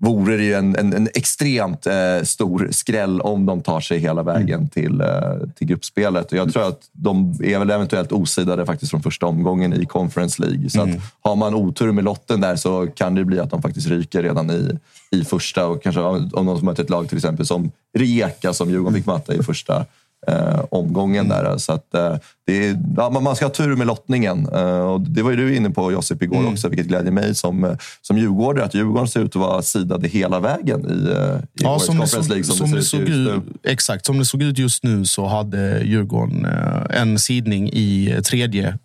[0.00, 4.22] vore det ju en, en, en extremt eh, stor skräll om de tar sig hela
[4.22, 5.08] vägen till, eh,
[5.54, 6.32] till gruppspelet.
[6.32, 10.42] Och jag tror att de är väl eventuellt osidade faktiskt från första omgången i Conference
[10.42, 10.70] League.
[10.70, 10.88] Så att
[11.20, 14.50] har man otur med lotten där så kan det bli att de faktiskt ryker redan
[14.50, 14.78] i,
[15.10, 15.66] i första.
[15.66, 19.06] Och kanske om om de möter ett lag till exempel som Rijeka som Djurgården fick
[19.06, 19.86] möta i första
[20.26, 21.28] eh, omgången.
[21.28, 21.58] Där.
[21.58, 22.16] Så att, eh,
[22.46, 24.48] det är, ja, man- ska ha tur med lottningen.
[24.52, 27.64] Eh, och det var ju du inne på Josip igår också, vilket glädjer mig som,
[27.64, 27.70] eh,
[28.02, 28.64] som djurgårdare.
[28.64, 32.28] Att Djurgården ser ut att vara sidade hela vägen i, eh, i årets som Conference
[32.30, 35.26] League som, som det det såg ut exakt, som det såg ut just nu så
[35.26, 38.78] hade Djurgården eh, en sidning i tredje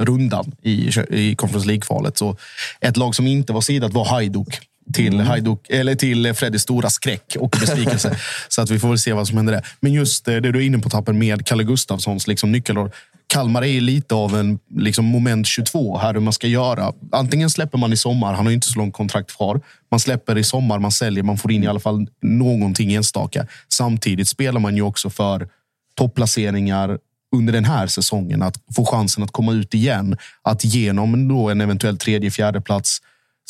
[0.00, 2.18] rundan i, i Conference League-kvalet.
[2.18, 2.36] Så
[2.80, 4.60] ett lag som inte var sidat var Hajduk.
[4.92, 5.26] Till, Mm.
[5.26, 8.16] Hajduk, eller till Freddys stora skräck och besvikelse.
[8.48, 9.66] så att vi får väl se vad som händer där.
[9.80, 12.90] Men just eh, det du är inne på tappen med Kalle Gustafssons liksom, nyckelroll.
[13.26, 16.92] Kalmar är lite av en liksom, moment 22 här hur man ska göra.
[17.12, 19.60] Antingen släpper man i sommar, han har ju inte så långt kontrakt kvar.
[19.90, 23.46] Man släpper i sommar, man säljer, man får in i alla fall någonting enstaka.
[23.68, 25.48] Samtidigt spelar man ju också för
[25.94, 26.98] topplaceringar
[27.36, 28.42] under den här säsongen.
[28.42, 30.16] Att få chansen att komma ut igen.
[30.42, 32.98] Att genom då en eventuell tredje, fjärde plats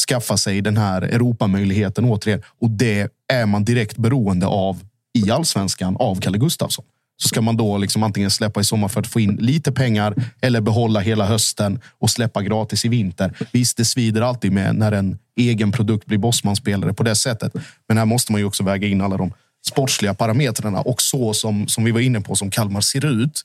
[0.09, 2.43] skaffa sig den här Europamöjligheten återigen.
[2.61, 4.85] Och det är man direkt beroende av
[5.19, 6.85] i allsvenskan av Kalle Gustafsson.
[7.17, 10.15] så ska man då liksom antingen släppa i sommar för att få in lite pengar
[10.41, 13.33] eller behålla hela hösten och släppa gratis i vinter.
[13.53, 17.53] Visst, det svider alltid med när en egen produkt blir bossmanspelare på det sättet.
[17.89, 19.33] Men här måste man ju också väga in alla de
[19.67, 23.43] sportsliga parametrarna och så som, som vi var inne på, som Kalmar ser ut.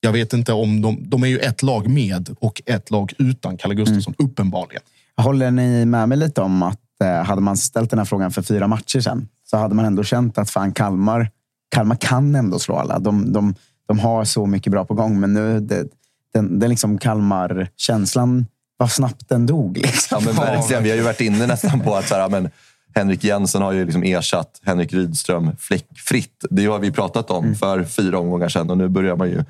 [0.00, 3.56] Jag vet inte om de, de är ju ett lag med och ett lag utan
[3.56, 4.82] Kalle Gustafsson, uppenbarligen.
[5.16, 8.42] Håller ni med mig lite om att eh, hade man ställt den här frågan för
[8.42, 11.30] fyra matcher sedan så hade man ändå känt att fan Kalmar,
[11.74, 12.98] Kalmar kan ändå slå alla.
[12.98, 13.54] De, de,
[13.88, 15.86] de har så mycket bra på gång, men nu det,
[16.34, 18.46] den, den liksom Kalmar-känslan,
[18.76, 19.78] vad snabbt den dog.
[19.78, 20.18] Liksom.
[20.20, 20.82] Ja, men verkligen.
[20.82, 22.50] Vi har ju varit inne nästan på att så här, men
[22.94, 26.44] Henrik Jensen har ju liksom ersatt Henrik Rydström fläckfritt.
[26.50, 27.56] Det har vi pratat om Mm.
[27.56, 29.44] för fyra omgångar sedan och nu börjar man ju...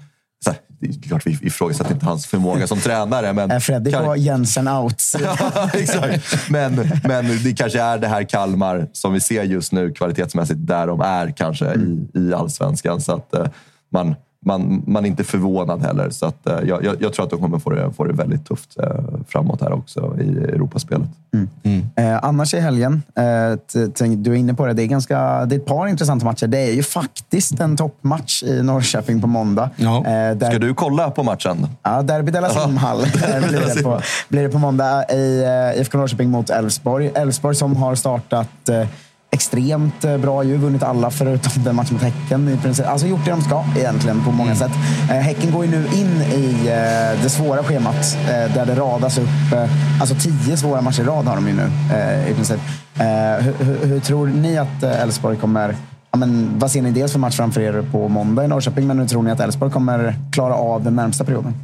[0.47, 0.57] Här,
[0.89, 3.33] det är klart vi ifrågasätter inte hans förmåga som tränare.
[3.33, 5.03] Men Freddy kan- på Jensen out?
[5.75, 6.51] Exakt.
[6.51, 10.87] Men, men det kanske är det här Kalmar som vi ser just nu kvalitetsmässigt där
[10.87, 13.01] de är kanske i, i allsvenskan.
[13.01, 13.47] Så att eh,
[13.93, 14.15] man,
[14.45, 16.11] man, man är inte förvånad heller.
[16.11, 18.47] Så att, eh, jag, jag, jag tror att de kommer få det, få det väldigt
[18.47, 18.87] tufft eh,
[19.29, 21.09] framåt här också i Europaspelet.
[21.97, 25.59] Eh, annars i helgen, eh, du är inne på det, det är, ganska, det är
[25.59, 26.47] ett par intressanta matcher.
[26.47, 29.71] Det är ju faktiskt en toppmatch i Norrköping på måndag.
[29.77, 29.97] Ja.
[29.97, 31.67] Eh, där, Ska du kolla på matchen?
[31.83, 32.99] Ja, Derby de la Simhall
[33.49, 37.11] blir, det på, blir det på måndag i eh, IFK Norrköping mot Elfsborg.
[37.15, 38.87] Elfsborg som har startat eh,
[39.35, 40.45] extremt eh, bra.
[40.45, 42.49] Ju vunnit alla förutom den matchen mot Häcken.
[42.49, 42.87] I princip.
[42.87, 44.73] Alltså gjort det de ska egentligen på många sätt.
[45.11, 49.19] Eh, häcken går ju nu in i eh, det svåra schemat eh, där det radas
[49.19, 51.71] upp eh, alltså tio svåra matcher i rad har de ju nu
[52.31, 52.61] i princip.
[53.41, 55.77] Hur, hur, hur tror ni att Elfsborg kommer
[56.11, 58.99] Ja, men vad ser ni dels för match framför er på måndag i Norrköping, men
[58.99, 61.55] hur tror ni att Elfsborg kommer klara av den närmsta perioden?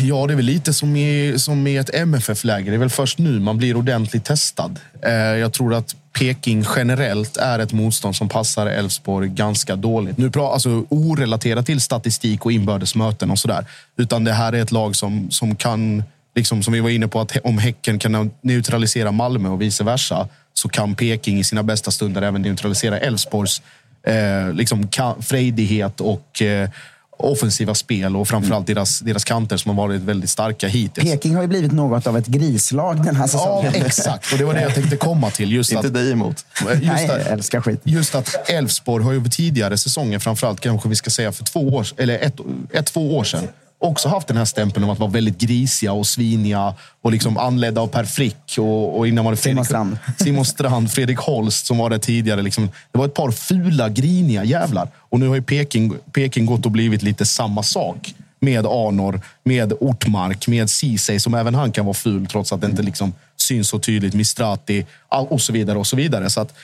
[0.00, 2.70] Ja, det är väl lite som i, som i ett MFF-läge.
[2.70, 4.80] Det är väl först nu man blir ordentligt testad.
[5.02, 10.18] Eh, jag tror att Peking generellt är ett motstånd som passar Elfsborg ganska dåligt.
[10.18, 13.66] Nu alltså, orelaterat till statistik och inbördes möten och sådär.
[13.96, 16.02] Utan det här är ett lag som, som kan,
[16.34, 20.28] liksom, som vi var inne på, att om Häcken kan neutralisera Malmö och vice versa,
[20.54, 23.62] så kan Peking i sina bästa stunder även neutralisera Elfsborgs
[24.06, 24.88] eh, liksom,
[25.20, 26.70] frejdighet och eh,
[27.18, 31.10] offensiva spel och framförallt deras, deras kanter som har varit väldigt starka hittills.
[31.10, 33.74] Peking har ju blivit något av ett grislag den här Ja, säsongen.
[33.74, 34.32] exakt.
[34.32, 35.52] Och det var det jag tänkte komma till.
[35.52, 36.44] Just Inte att, dig emot.
[36.60, 37.80] just Nej, jag att, älskar skit.
[37.84, 41.86] just att Elfsborg har ju tidigare säsonger, framförallt kanske vi ska säga för två år,
[41.96, 42.34] eller ett,
[42.72, 43.48] ett, två år sedan,
[43.84, 47.80] också haft den här stämpeln om att vara väldigt grisiga och sviniga och liksom anledda
[47.80, 48.54] av Per Frick.
[48.58, 49.98] Och, och innan var det Simon Fredrik, Strand.
[50.18, 52.42] Simon Strand, Fredrik Holst som var det tidigare.
[52.42, 52.68] Liksom.
[52.92, 54.88] Det var ett par fula, griniga jävlar.
[54.96, 58.14] Och nu har ju Peking, Peking gått och blivit lite samma sak.
[58.40, 62.66] Med Arnor, med Ortmark, med Ceesay som även han kan vara ful trots att det
[62.66, 64.14] inte liksom syns så tydligt.
[64.14, 65.78] Mistrati och så vidare.
[65.78, 66.30] och så vidare.
[66.30, 66.54] Så att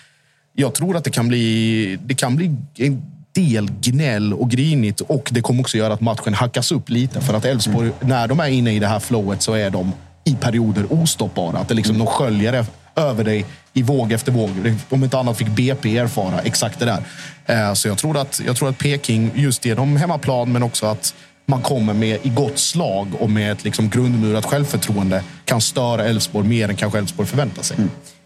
[0.52, 3.02] jag tror att det kan bli, det kan bli en
[3.34, 7.20] del gnäll och grinigt och det kommer också göra att matchen hackas upp lite.
[7.20, 9.92] För att Elfsborg, när de är inne i det här flowet så är de
[10.24, 11.58] i perioder ostoppbara.
[11.58, 12.64] Att det liksom, de sköljer
[12.96, 14.50] över dig i våg efter våg.
[14.88, 17.02] Om inte annat fick BP erfara exakt det där.
[17.46, 21.14] Eh, Så jag tror att, jag tror att Peking, just genom hemmaplan, men också att
[21.50, 26.48] man kommer med i gott slag och med ett liksom grundmurat självförtroende kan störa Elfsborg
[26.48, 27.76] mer än kanske Elfsborg förväntar sig.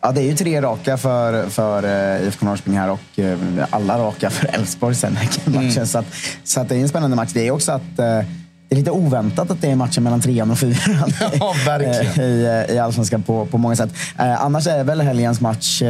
[0.00, 3.38] Ja, det är ju tre raka för, för eh, IFK Norrköping här och eh,
[3.70, 5.70] alla raka för Elfsborg sen Häcken-matchen.
[5.70, 5.86] Mm.
[5.86, 6.06] Så, att,
[6.44, 7.30] så att det är en spännande match.
[7.34, 8.04] Det är också att eh,
[8.68, 11.12] det är lite oväntat att det är matchen mellan trean och fyran.
[11.40, 12.30] Ja, verkligen.
[12.30, 13.90] I, i Allsvenskan på, på många sätt.
[14.16, 15.82] Annars är väl helgens match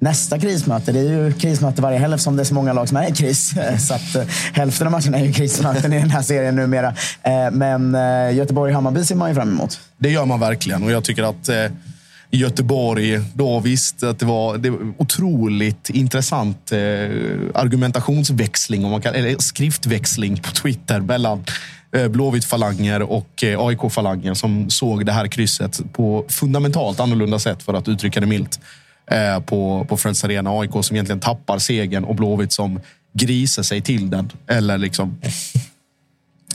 [0.00, 0.92] nästa krismöte.
[0.92, 3.12] Det är ju krismöte varje helg eftersom det är så många lag som är i
[3.12, 3.54] kris.
[3.88, 4.22] Så att eh,
[4.52, 6.94] hälften av matcherna är ju krismöten i den här serien numera.
[7.22, 9.80] Eh, men eh, Göteborg-Hammarby ser man ju fram emot.
[9.98, 11.50] Det gör man verkligen och jag tycker att
[12.32, 16.72] Göteborg, då visst att det var, det var otroligt intressant
[17.54, 21.44] argumentationsväxling, om man kan, eller skriftväxling på Twitter mellan
[22.10, 28.20] Blåvitt-falanger och AIK-falanger som såg det här krysset på fundamentalt annorlunda sätt, för att uttrycka
[28.20, 28.60] det milt,
[29.10, 30.50] eh, på, på Friends Arena.
[30.50, 32.80] AIK som egentligen tappar segern och Blåvitt som
[33.12, 34.32] grisar sig till den.
[34.46, 35.20] Eller liksom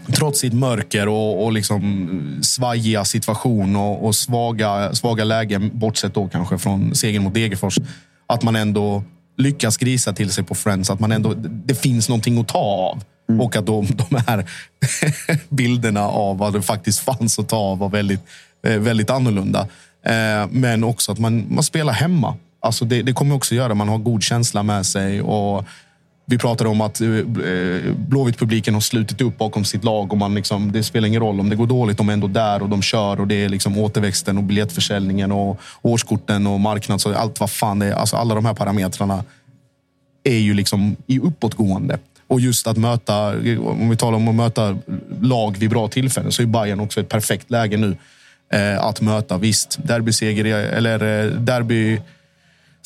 [0.07, 6.27] trots sitt mörker och, och liksom svajiga situation och, och svaga, svaga lägen, bortsett då
[6.27, 7.77] kanske från segern mot Degerfors,
[8.27, 9.03] att man ändå
[9.37, 10.89] lyckas grisa till sig på Friends.
[10.89, 13.03] Att man ändå, det finns någonting att ta av.
[13.41, 14.45] Och att de, de här
[15.49, 18.21] bilderna av vad det faktiskt fanns att ta av var väldigt,
[18.67, 19.67] eh, väldigt annorlunda.
[20.05, 22.35] Eh, Men också att man, man spelar hemma.
[22.65, 25.21] Alltså det, det kommer också göra, man har god känsla med sig.
[25.21, 25.65] och
[26.27, 30.11] vi pratade om att eh, eh, Blåvitt-publiken har slutit upp bakom sitt lag.
[30.11, 32.61] och man liksom, Det spelar ingen roll om det går dåligt, de är ändå där
[32.61, 33.19] och de kör.
[33.19, 37.79] och Det är liksom återväxten och biljettförsäljningen och årskorten och marknads och allt vad fan
[37.79, 37.93] det är.
[37.93, 39.23] Alltså alla de här parametrarna
[40.23, 41.99] är ju liksom i uppåtgående.
[42.27, 43.29] Och just att möta,
[43.67, 44.77] om vi talar om att möta
[45.21, 47.97] lag vid bra tillfällen, så är Bayern också ett perfekt läge nu
[48.53, 49.37] eh, att möta.
[49.37, 51.99] Visst, derbyseger, eller derby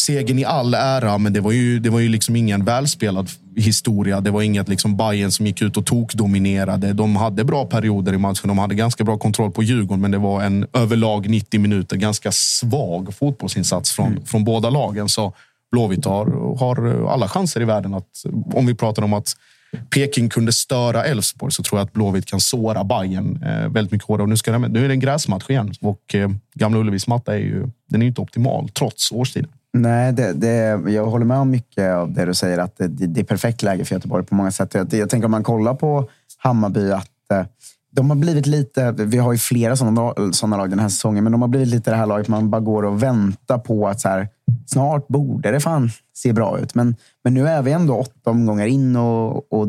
[0.02, 4.22] segern i all ära, men det var ju, det var ju liksom ingen välspelad historia.
[4.22, 6.94] Det var inget liksom Bayern som gick ut och tokdominerade.
[6.94, 8.48] De hade bra perioder i matchen.
[8.48, 12.32] De hade ganska bra kontroll på Djurgården, men det var en överlag 90 minuter ganska
[12.32, 14.26] svag fotbollsinsats från, Mm.
[14.26, 15.10] från båda lagen.
[15.10, 15.34] Så
[15.72, 18.24] Blåvitt har, har alla chanser i världen att,
[18.54, 19.34] om vi pratar om att
[19.90, 24.08] Peking kunde störa Elfsborg så tror jag att Blåvitt kan såra Bayern eh, väldigt mycket
[24.08, 24.24] hårdare.
[24.24, 27.34] Och nu, ska det, nu är det en gräsmatch igen och eh, Gamla Ullevis matta
[27.34, 29.50] är ju, den är inte optimal trots årstiden.
[29.74, 32.58] Nej, det, det, jag håller med om mycket av det du säger.
[32.58, 34.74] Att det, det är perfekt läge för Göteborg på många sätt.
[34.74, 37.46] Jag, jag tänker om man kollar på Hammarby att eh,
[37.92, 41.32] de har blivit lite, vi har ju flera sådana, sådana lag den här säsongen, men
[41.32, 44.10] de har blivit lite det här laget man bara går och väntar på att så
[44.10, 44.28] här,
[44.66, 46.76] snart borde det fan se bra ut.
[46.76, 49.68] Men, men nu är vi ändå åtta omgångar in och, och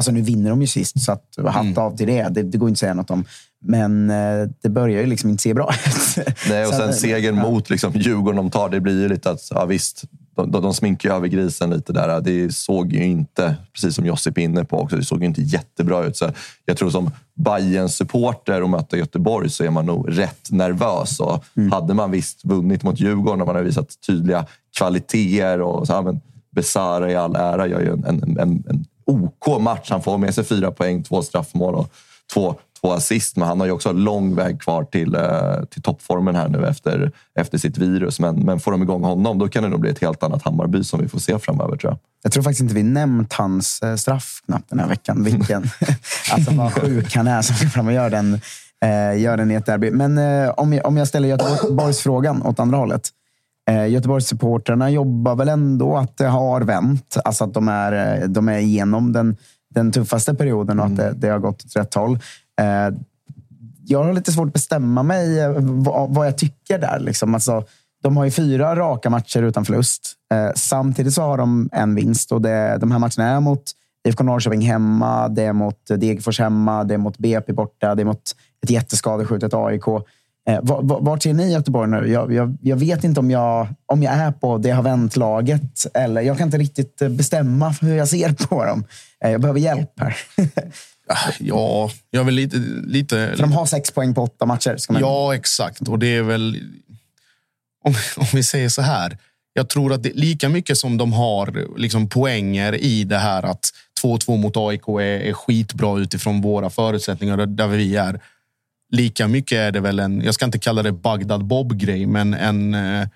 [0.00, 2.28] alltså nu vinner de ju sist, så att, hatt av till det.
[2.28, 2.42] det.
[2.42, 3.24] Det går inte att säga något om.
[3.64, 6.26] Men eh, det börjar ju liksom inte se bra ut.
[6.48, 7.42] Nej, och sen att- segern ja.
[7.42, 10.04] mot liksom, Djurgården de tar, det blir ju lite att, ja visst,
[10.36, 12.20] de, de, de sminkar ju över grisen lite där.
[12.20, 15.42] Det såg ju inte, precis som Josip är inne på också, det såg ju inte
[15.42, 16.16] jättebra ut.
[16.16, 16.30] Så
[16.64, 21.20] jag tror som bayern supporter och möta Göteborg så är man nog rätt nervös.
[21.20, 24.46] Och Hade man visst vunnit mot Djurgården och man har visat tydliga
[24.78, 26.20] kvaliteter och så här, men
[26.54, 29.90] Besara i all ära gör ju en, en, en, en OK match.
[29.90, 31.92] Han får med sig fyra poäng, två straffmål och
[32.32, 33.36] två, två assist.
[33.36, 37.12] Men han har ju också lång väg kvar till, eh, till toppformen här nu efter,
[37.34, 38.20] efter sitt virus.
[38.20, 40.84] Men, men får de igång honom, då kan det nog bli ett helt annat Hammarby
[40.84, 41.98] som vi får se framöver tror jag.
[42.22, 45.24] Jag tror faktiskt inte vi nämnt hans eh, straff knappt den här veckan.
[45.24, 45.62] Vilken,
[46.32, 48.34] alltså vad sjuk han är som går fram och gör den,
[48.84, 49.90] eh, gör den i ett derby.
[49.90, 53.10] Men eh, om, jag, om jag ställer Göteborgsfrågan åt andra hållet.
[53.70, 57.16] Eh, Göteborgssupportrarna jobbar väl ändå att det har vänt.
[57.24, 59.36] Alltså att de är, eh, de är igenom den,
[59.74, 62.18] den tuffaste perioden och att det, det har gått åt rätt håll.
[62.60, 62.96] Eh,
[63.86, 67.00] jag har lite svårt att bestämma mig eh, vad, vad jag tycker där.
[67.00, 67.34] Liksom.
[67.34, 67.64] Alltså,
[68.02, 70.12] de har ju fyra raka matcher utan förlust.
[70.34, 73.62] Eh, samtidigt så har de en vinst och det, de här matcherna är mot
[74.08, 78.04] IFK Norrköping hemma, det är mot Degerfors hemma, det är mot BP borta, det är
[78.04, 78.22] mot
[78.62, 79.84] ett jätteskadeskjutet AIK.
[80.50, 82.12] Eh, var, var, vart ser ni i Göteborg nu?
[82.12, 86.20] Jag, jag, jag vet inte om jag, om jag är på det har vänt-laget eller
[86.20, 88.84] jag kan inte riktigt eh, bestämma hur jag ser på dem.
[89.24, 90.16] Eh, jag behöver hjälp här.
[91.40, 92.56] Ja, jag vill lite...
[92.86, 94.92] lite För de har sex poäng på åtta matcher.
[94.92, 95.00] Man...
[95.00, 95.88] Ja, exakt.
[95.88, 96.58] Och det är väl...
[97.84, 99.18] Om, om vi säger så här.
[99.52, 103.70] Jag tror att det, lika mycket som de har liksom poänger i det här att
[104.02, 108.20] 2-2 mot AIK är, är skitbra utifrån våra förutsättningar där vi är.
[108.90, 112.74] Lika mycket är det väl en, jag ska inte kalla det Bagdad Bob-grej, men en
[112.74, 113.08] eh,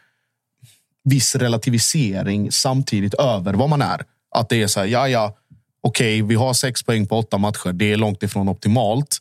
[1.04, 4.02] viss relativisering samtidigt över vad man är.
[4.36, 5.36] Att det är så här, ja, ja,
[5.80, 7.72] okej, vi har sex poäng på åtta matcher.
[7.72, 9.18] Det är långt ifrån optimalt.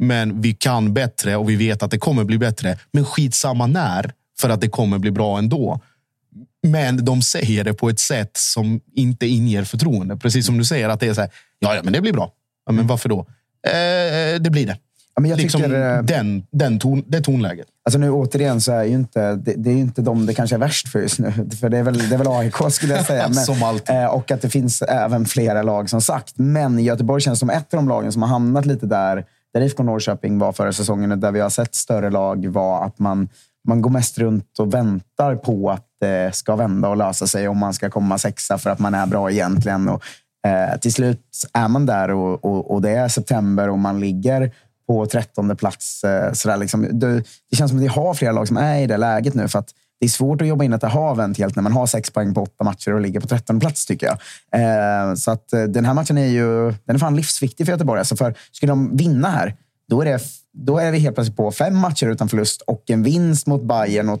[0.00, 2.78] Men vi kan bättre och vi vet att det kommer bli bättre.
[2.92, 5.80] Men skitsamma när, för att det kommer bli bra ändå.
[6.62, 10.16] Men de säger det på ett sätt som inte inger förtroende.
[10.16, 12.32] Precis som du säger, att det är så här, ja, ja men det blir bra.
[12.66, 13.18] Ja, men varför då?
[13.66, 14.78] Eh, det blir det.
[15.18, 17.66] Ja, men jag liksom tycker, eh, den, den ton, det tonläget.
[17.84, 20.56] Alltså nu återigen så är ju inte, det, det är ju inte de det kanske
[20.56, 21.32] är värst för just nu.
[21.60, 23.22] För det är väl, det är väl AIK skulle jag säga.
[23.28, 23.96] Men, Som alltid.
[23.96, 26.32] eh, och att det finns även flera lag som sagt.
[26.36, 29.82] Men Göteborg känns som ett av de lagen som har hamnat lite där, där IFK
[29.82, 31.20] Norrköping var förra säsongen.
[31.20, 33.28] Där vi har sett större lag var att man,
[33.68, 37.58] man går mest runt och väntar på att det ska vända och lösa sig om
[37.58, 39.88] man ska komma sexa för att man är bra egentligen.
[39.88, 40.02] Och,
[40.46, 41.20] eh, till slut
[41.52, 44.52] är man där och, och, och det är september och man ligger
[44.88, 46.04] på trettonde plats.
[46.04, 46.98] Eh, sådär liksom.
[46.98, 49.48] det, det känns som att vi har flera lag som är i det läget nu.
[49.48, 49.68] För att
[50.00, 52.10] det är svårt att jobba in att det har vänt helt när man har sex
[52.10, 54.18] poäng på åtta matcher och ligger på trettonde plats tycker jag.
[54.60, 57.98] Eh, så att eh, den här matchen är ju den är fan livsviktig för Göteborg.
[57.98, 59.56] Alltså för skulle de vinna här,
[59.88, 60.20] då är, det,
[60.52, 64.08] då är vi helt plötsligt på fem matcher utan förlust och en vinst mot Bayern
[64.08, 64.20] och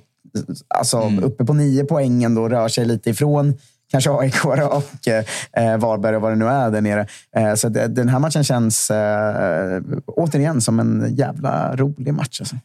[0.68, 3.54] alltså uppe på nio poäng ändå rör sig lite ifrån
[3.90, 7.06] kanske AIK och eh, Varberg och vad det nu är där nere.
[7.36, 12.40] Eh, så det, den här matchen känns eh, återigen som en jävla rolig match.
[12.40, 12.56] Alltså.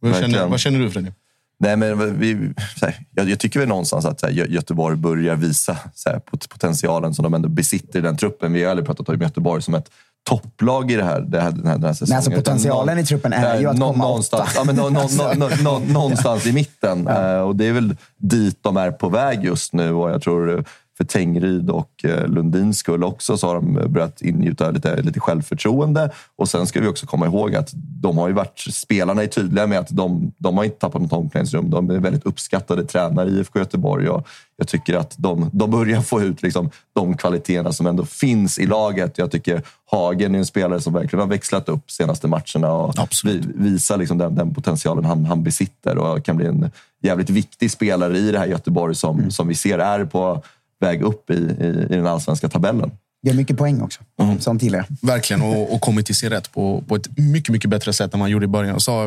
[0.00, 1.14] Vad känner, vad känner du Fredrik?
[1.60, 5.36] Nej, men vi, här, jag, jag tycker väl någonstans att så här, Gö- Göteborg börjar
[5.36, 8.52] visa så här, pot- potentialen som de ändå besitter i den truppen.
[8.52, 9.90] Vi har aldrig pratat om Göteborg som ett
[10.28, 12.08] topplag i det här, det här, den, här, den här säsongen.
[12.08, 14.52] Nej, alltså potentialen någon- i truppen är ju att komma någonstans, åtta.
[14.56, 17.08] ja, men nå, nå, nå, nå, nå, någonstans i mitten.
[17.08, 19.92] Eh, och det är väl dit de är på väg just nu.
[19.92, 20.64] Och jag tror
[20.98, 26.10] för Tengryd och eh, Lundins skull också så har de börjat ingjuta lite, lite självförtroende.
[26.36, 29.66] Och sen ska vi också komma ihåg att de har ju varit, spelarna är tydliga
[29.66, 31.70] med att de, de har inte tappat något omklädningsrum.
[31.70, 36.00] De är väldigt uppskattade tränare i IFK Göteborg och jag tycker att de, de börjar
[36.00, 39.18] få ut liksom de kvaliteterna som ändå finns i laget.
[39.18, 42.94] Jag tycker Hagen är en spelare som verkligen har växlat upp senaste matcherna och
[43.24, 46.70] vi, visar liksom den, den potentialen han, han besitter och kan bli en
[47.02, 49.30] jävligt viktig spelare i det här Göteborg som, Mm.
[49.30, 50.42] som vi ser är på
[50.80, 52.90] väg upp i, i, i den allsvenska tabellen.
[53.22, 54.00] Gör mycket poäng också,
[54.38, 54.86] som tidigare.
[55.02, 58.20] Verkligen, och, och kommit till sin rätt på, på ett mycket, mycket bättre sätt än
[58.20, 58.74] man gjorde i början.
[58.74, 59.04] Och sa,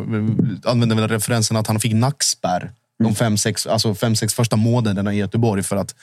[0.64, 2.72] använde väl referensen att han fick nackspärr
[3.04, 5.96] de fem, sex, alltså fem, sex första månaderna i Göteborg för att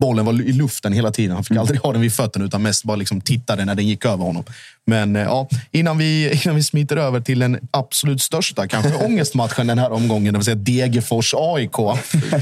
[0.00, 1.34] bollen var i luften hela tiden.
[1.34, 4.04] Han fick aldrig ha den vid fötterna utan mest bara liksom tittade när den gick
[4.04, 4.44] över honom.
[4.86, 9.66] Men eh, ja, innan vi, innan vi smiter över till den absolut största, kanske ångestmatchen
[9.66, 11.98] den här omgången, det vill säga Degerfors-AIK,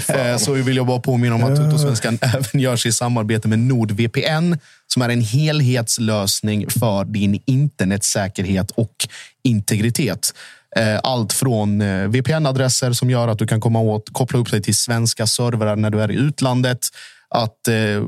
[0.09, 4.55] eh, så vill jag bara påminna om att Tuttosvenskan även görs i samarbete med NordVPN,
[4.87, 9.09] som är en helhetslösning för din internetsäkerhet och
[9.45, 10.35] integritet.
[10.77, 14.77] Eh, Allt från VPN-adresser som gör att du kan komma åt, koppla upp dig till
[14.77, 16.89] svenska servrar när du är i utlandet.
[17.37, 18.03] Att eh,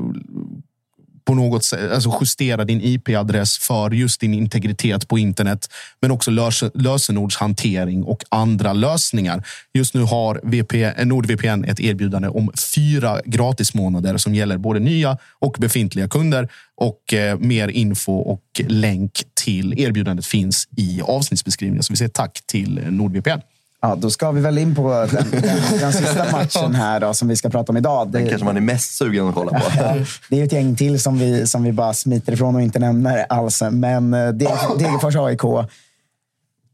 [1.29, 5.69] på något sätt alltså justera din IP-adress för just din integritet på internet,
[6.01, 9.43] men också lös lösenordshantering och andra lösningar.
[9.73, 15.17] Just nu har VP, eh, NordVPN ett erbjudande om fyra gratismånader som gäller både nya
[15.39, 16.49] och befintliga kunder.
[16.75, 21.83] Och eh, mer info och länk till erbjudandet finns i avsnittsbeskrivningen.
[21.83, 23.41] Så vi säger tack till NordVPN.
[23.81, 27.27] Ja, då ska vi väl in på den, den, den sista matchen här då, som
[27.27, 28.07] vi ska prata om idag.
[28.11, 29.65] Den Det, kanske man är mest sugen att kolla på.
[29.77, 29.95] ja,
[30.29, 33.25] det är ett gäng till som vi, som vi bara smiter ifrån och inte nämner
[33.29, 33.63] alls.
[33.71, 35.41] Men eh, Deg- Degerfors AIK,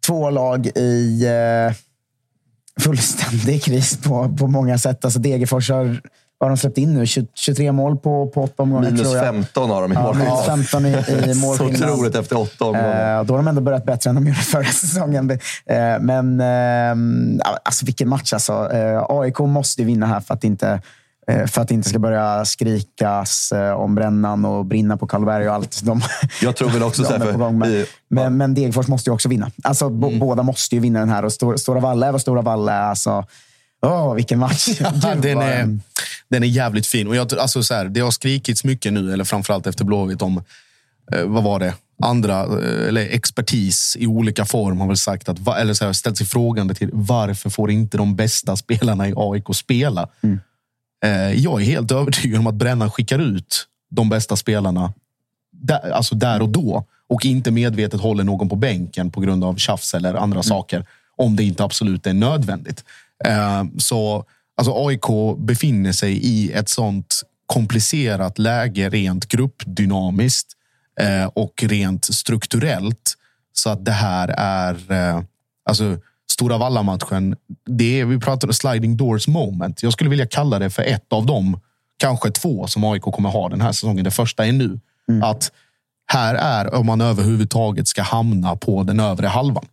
[0.08, 1.74] två lag i eh,
[2.84, 5.06] fullständig kris på, på många sätt.
[5.06, 6.02] Alltså Degerfors har,
[6.38, 7.06] vad har de släppt in nu?
[7.06, 9.26] 20, 23 mål på, på åtta omgångar Minus tror jag.
[9.26, 10.58] 15 har de i Ja, målskillnad.
[10.58, 10.90] minus 15 i,
[11.32, 11.90] i Så målskillnad.
[11.90, 13.18] otroligt efter åtta omgångar.
[13.20, 15.32] Eh, då har de ändå börjat bättre än de gjorde förra säsongen.
[15.32, 15.38] Eh,
[16.00, 18.72] men eh, alltså, vilken match alltså.
[18.74, 20.82] Eh, AIK måste ju vinna här för att inte
[21.28, 25.48] eh, för att det inte ska börja skrikas eh, om brännan och brinna på Karlberg
[25.50, 25.82] och allt.
[25.84, 26.02] De,
[26.42, 29.52] Jag tror väl också så här, i- Men, men Degerfors måste ju också vinna.
[29.64, 31.26] Alltså, bo- Båda måste ju vinna den här.
[31.26, 32.82] Och Stor- Stora Valla är vad Stora Valla är.
[32.82, 33.26] Alltså,
[33.86, 34.68] åh, vilken match!
[34.80, 35.80] Gud, den, är,
[36.30, 37.08] den är jävligt fin.
[37.08, 40.44] Och jag, alltså så här, det har skrikits mycket nu, eller framförallt efter Blåvitt, om
[41.12, 41.74] eh, vad var det?
[42.04, 46.18] Andra, eh, eller expertis i olika form har väl sagt att, eller så här, ställt
[46.18, 50.10] sig frågande till varför får inte de bästa spelarna i AIK spela?
[51.04, 54.94] Eh, jag är helt övertygad om att Brännan skickar ut de bästa spelarna
[55.52, 59.56] där, alltså där och då och inte medvetet håller någon på bänken på grund av
[59.56, 60.86] tjafs eller andra saker
[61.18, 62.84] om det inte absolut är nödvändigt.
[63.26, 64.26] Eh, så
[64.58, 70.48] alltså AIK befinner sig i ett sånt komplicerat läge rent gruppdynamiskt
[71.00, 73.14] eh, och rent strukturellt
[73.54, 75.22] så att det här är eh,
[75.70, 75.98] alltså
[76.32, 77.36] Stora Valla-matchen.
[77.66, 79.84] Det är, vi pratar om sliding doors moment.
[79.84, 81.60] Jag skulle vilja kalla det för ett av dem,
[81.98, 84.04] kanske två som AIK kommer ha den här säsongen.
[84.04, 84.80] Det första är nu.
[85.24, 85.52] Att
[86.08, 89.66] här är om man överhuvudtaget ska hamna på den övre halvan.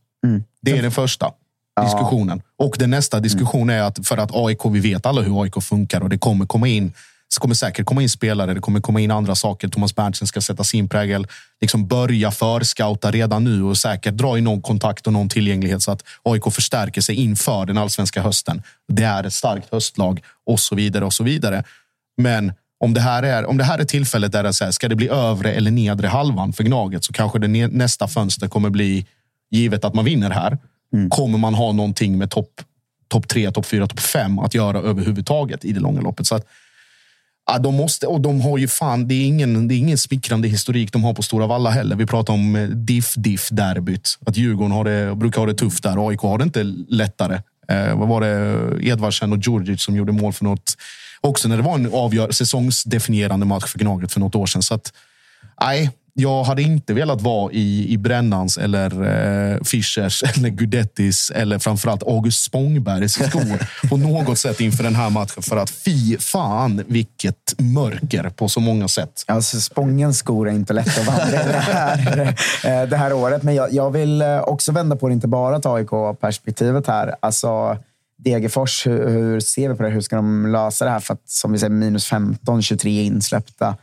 [0.60, 1.32] Det är den första
[1.80, 2.42] diskussionen.
[2.58, 6.00] Och den nästa diskussion är att för att AIK, vi vet alla hur AIK funkar
[6.00, 6.92] och det kommer komma in
[7.34, 9.68] det kommer säkert komma in spelare, det kommer komma in andra saker.
[9.68, 11.26] Thomas Berntsen ska sätta sin prägel.
[11.60, 15.90] Liksom börja förscouta redan nu och säkert dra i någon kontakt och någon tillgänglighet så
[15.90, 18.62] att AIK förstärker sig inför den allsvenska hösten.
[18.88, 21.64] Det är ett starkt höstlag och så vidare och så vidare.
[22.16, 22.52] Men
[22.84, 24.96] om det här är, om det här är tillfället där det så här, ska det
[24.96, 29.06] bli övre eller nedre halvan för Gnaget så kanske det nästa fönster kommer bli,
[29.50, 30.58] givet att man vinner här,
[30.92, 31.10] Mm.
[31.10, 32.62] kommer man ha någonting med topp
[33.12, 36.26] top tre, topp fyra, topp fem att göra överhuvudtaget i det långa loppet.
[36.26, 36.46] Så att,
[37.46, 40.48] ja, de måste, och de har ju fan, det är, ingen, det är ingen smickrande
[40.48, 41.96] historik de har på Stora Valla heller.
[41.96, 44.18] Vi pratar om eh, diff-diff-derbyt.
[44.26, 46.08] Att Djurgården har det, brukar ha det tufft där.
[46.08, 47.40] AIK har det inte lättare.
[47.68, 48.86] Eh, vad var det?
[48.88, 50.76] Edvardsen och Djurdjic som gjorde mål för något.
[51.20, 54.62] Också när det var en avgör, säsongsdefinierande match för Gnaget för något år sedan.
[54.62, 54.92] Så att,
[55.60, 59.02] nej, jag hade inte velat vara i, i Brännans eller
[59.52, 65.10] eh, Fischers eller Gudettis eller framförallt August Spångbergs skor på något sätt inför den här
[65.10, 65.42] matchen.
[65.42, 69.24] För att fy fan vilket mörker på så många sätt.
[69.26, 72.28] Alltså, Spångens skor är inte lätt att vandra det här,
[72.82, 73.42] eh, det här året.
[73.42, 77.14] Men jag, jag vill eh, också vända på det, inte bara ta AIK-perspektivet här.
[77.20, 77.78] Alltså,
[78.18, 79.88] Degerfors, hur, hur ser vi på det?
[79.88, 81.00] Hur ska de lösa det här?
[81.00, 83.76] För att, som vi säger, minus 15, 23 insläppta.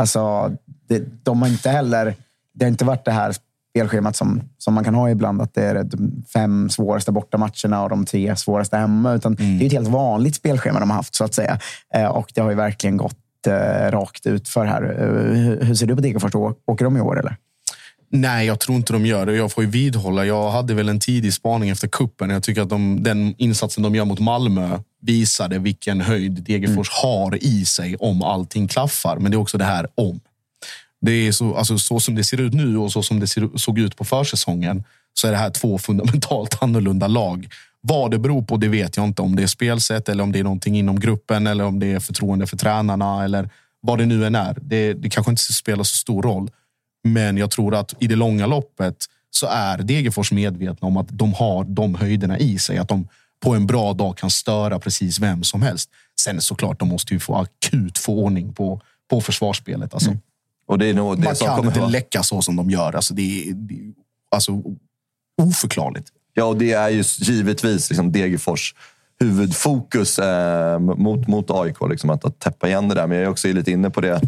[0.00, 0.52] Alltså,
[0.88, 2.14] det, de har inte heller...
[2.52, 3.34] Det har inte varit det här
[3.70, 5.42] spelschemat som, som man kan ha ibland.
[5.42, 9.12] Att det är de fem svåraste bortamatcherna och de tre svåraste hemma.
[9.12, 11.58] Utan Det är ett helt vanligt spelschema de har haft, så att säga.
[11.94, 14.82] Eh, och det har ju verkligen gått lite rakt ut för här.
[14.82, 16.34] Eh, hur, hur ser du på Degerfors?
[16.66, 17.36] Åker de i år eller?
[18.12, 19.36] Nej, jag tror inte de gör det.
[19.36, 20.24] Jag får ju vidhålla.
[20.24, 22.30] Jag hade väl en tidig spaning efter kuppen.
[22.30, 27.44] Jag tycker att de, den insatsen de gör mot Malmö visade vilken höjd Degerfors har
[27.44, 29.16] i sig om allting klaffar.
[29.16, 30.20] Men det är också det här om.
[31.00, 33.58] Det är så, alltså, så som det ser ut nu och så som det ser,
[33.58, 34.84] såg ut på försäsongen
[35.14, 37.48] så är det här två fundamentalt annorlunda lag.
[37.80, 39.22] Vad det beror på, det vet jag inte.
[39.22, 42.00] Om det är spelsätt eller om det är någonting inom gruppen eller om det är
[42.00, 44.56] förtroende för tränarna eller vad det nu än är.
[44.62, 46.50] Det, det kanske inte spelar så stor roll.
[47.04, 48.96] Men jag tror att i det långa loppet
[49.30, 52.78] så är Degerfors medvetna om att de har de höjderna i sig.
[52.78, 53.08] Att de
[53.40, 55.90] på en bra dag kan störa precis vem som helst.
[56.20, 58.80] Sen såklart, de måste ju få akut få ordning på,
[59.10, 59.94] på försvarsspelet.
[59.94, 60.20] Alltså, Mm.
[60.66, 62.92] Och det är nog det man som kan inte vara- läcka så som de gör.
[62.92, 63.92] Alltså, det, är, det är
[64.30, 64.62] alltså,
[65.42, 66.08] oförklarligt.
[66.34, 68.74] Ja, och det är ju givetvis liksom Degerfors
[69.20, 71.76] huvudfokus eh, mot, mot AIK.
[71.90, 73.06] Liksom, att, att täppa igen det där.
[73.06, 74.20] Men jag är också lite inne på det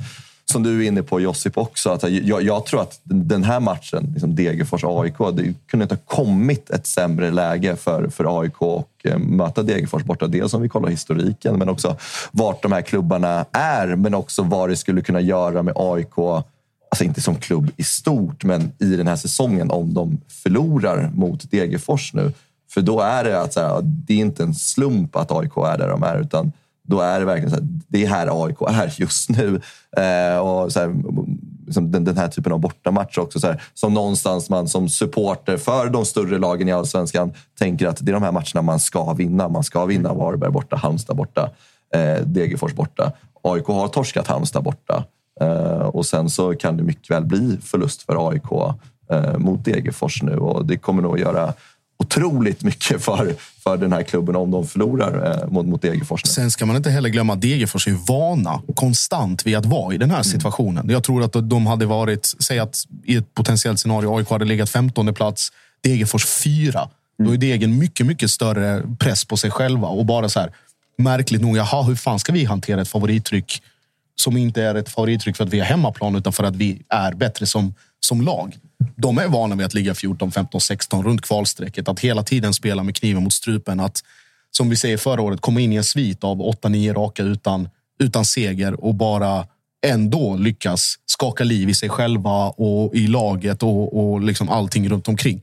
[0.52, 1.90] som du är inne på Josip också.
[1.90, 6.70] Att jag, jag tror att den här matchen, liksom Degerfors-AIK, det kunde inte ha kommit
[6.70, 10.26] ett sämre läge för, för AIK och eh, möta Degerfors borta.
[10.26, 11.96] Dels om vi kollar historiken, men också
[12.30, 13.96] vart de här klubbarna är.
[13.96, 16.18] Men också vad det skulle kunna göra med AIK
[16.92, 21.50] alltså inte som klubb i stort, men i den här säsongen om de förlorar mot
[21.50, 22.32] Degerfors nu.
[22.70, 25.78] För då är det att så här, det är inte en slump att AIK är
[25.78, 26.52] där de är, utan
[26.92, 29.60] då är det verkligen så här, det är här AIK är just nu.
[29.96, 30.94] Eh, och så här,
[31.66, 33.40] liksom den, den här typen av bortamatch också.
[33.40, 37.96] Så här, som någonstans man som supporter för de större lagen i allsvenskan tänker att
[38.00, 39.48] det är de här matcherna man ska vinna.
[39.48, 41.50] Man ska vinna Varberg borta, Halmstad borta,
[41.94, 43.12] eh, Degerfors borta.
[43.42, 45.04] AIK har torskat Halmstad borta.
[45.40, 48.76] Eh, och sen så kan det mycket väl bli förlust för AIK
[49.10, 51.52] eh, mot Degerfors nu och det kommer nog att göra
[52.02, 53.34] otroligt mycket för,
[53.64, 56.24] för den här klubben om de förlorar eh, mot, mot Degerfors.
[56.24, 56.30] Nu.
[56.30, 59.98] Sen ska man inte heller glömma att Degerfors är vana konstant vid att vara i
[59.98, 60.90] den här situationen.
[60.90, 64.70] Jag tror att de hade varit, säg att i ett potentiellt scenario AIK hade legat
[64.70, 66.88] 15 plats, Degerfors fyra.
[67.24, 70.52] Då är Degen mycket, mycket större press på sig själva och bara så här
[70.98, 73.62] märkligt nog, jaha, hur fan ska vi hantera ett favorittryck
[74.14, 77.12] som inte är ett favorittryck för att vi har hemmaplan utan för att vi är
[77.12, 78.56] bättre som, som lag.
[78.96, 81.88] De är vana vid att ligga 14, 15, 16 runt kvalstrecket.
[81.88, 83.80] Att hela tiden spela med kniven mot strupen.
[83.80, 84.02] Att,
[84.50, 87.68] som vi säger förra året, komma in i en svit av 8-9 raka utan,
[87.98, 89.46] utan seger och bara
[89.86, 95.08] ändå lyckas skaka liv i sig själva och i laget och, och liksom allting runt
[95.08, 95.42] omkring.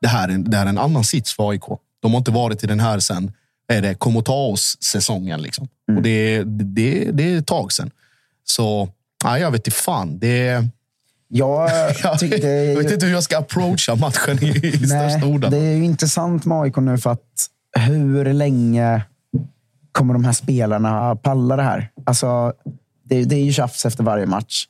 [0.00, 1.62] Det här, är, en- det här är en annan sits för AIK.
[2.02, 3.32] De har inte varit i den här sen
[3.68, 5.42] är det kom och ta oss säsongen.
[5.42, 5.68] Liksom.
[5.96, 7.90] Och det, det, det är ett tag sen.
[8.44, 8.88] Så
[9.24, 10.18] nej, jag vet inte fan.
[10.18, 10.66] Det,
[11.32, 11.70] Jag
[12.18, 12.48] tyckte...
[12.48, 15.50] jag vet inte hur jag ska approacha matchen i, i största orden.
[15.50, 17.46] det är ju intressant med AIK nu för att
[17.78, 19.02] hur länge
[19.92, 21.90] kommer de här spelarna palla det här?
[22.06, 22.52] Alltså,
[23.04, 24.64] det, det är ju tjafs efter varje match.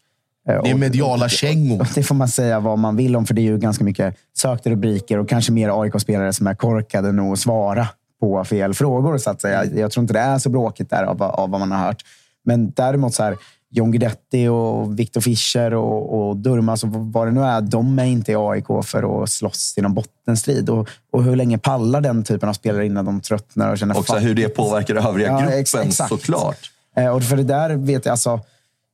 [0.49, 1.87] Eh, Det är mediala kängor.
[1.95, 4.71] Det får man säga vad man vill om, för det är ju ganska mycket sökta
[4.71, 7.89] rubriker och kanske mer AIK-spelare som är korkade nog att svara
[8.21, 9.19] på fel frågor.
[9.19, 9.65] Så att säga.
[9.65, 12.03] Jag tror inte det är så bråkigt där av, av vad man har hört.
[12.45, 13.37] Men däremot så här,
[13.73, 18.05] John Guidetti och Victor Fischer och, och Durmaz och vad det nu är, de är
[18.05, 20.71] inte i AIK för att slåss i någon bottenstrid.
[20.71, 24.13] Och, och hur länge pallar den typen av spelare innan de tröttnar och känner Också
[24.13, 26.09] "Fuck hur det it." påverkar övriga Ja, gruppen ex- exakt.
[26.09, 26.71] såklart.
[26.97, 28.41] Eh, Och för det där vet jag, alltså,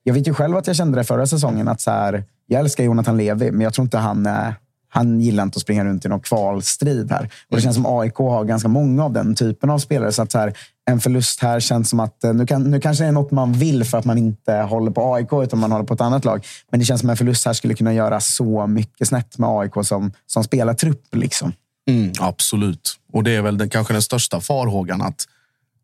[0.02, 1.68] jag vet ju själv att jag kände det förra säsongen.
[1.68, 4.48] att så här, Jag älskar Jonathan Levi, men jag tror inte han, eh,
[4.96, 7.30] han gillar inte att springa runt i någon kvalstrid här.
[7.50, 10.12] Och det känns som AIK har ganska många av den typen av spelare.
[10.12, 10.52] Så att så här,
[10.90, 13.52] en förlust här känns som att eh, nu, kan, nu kanske det är något man
[13.52, 16.46] vill för att man inte håller på AIK utan man håller på ett annat lag.
[16.70, 19.50] Men det känns som att en förlust här skulle kunna göra så mycket snett med
[19.50, 21.14] AIK som, som spelartrupp.
[21.14, 21.52] Liksom.
[21.88, 22.96] Mm, absolut.
[23.12, 25.24] Och det är väl den, kanske den största farhågan att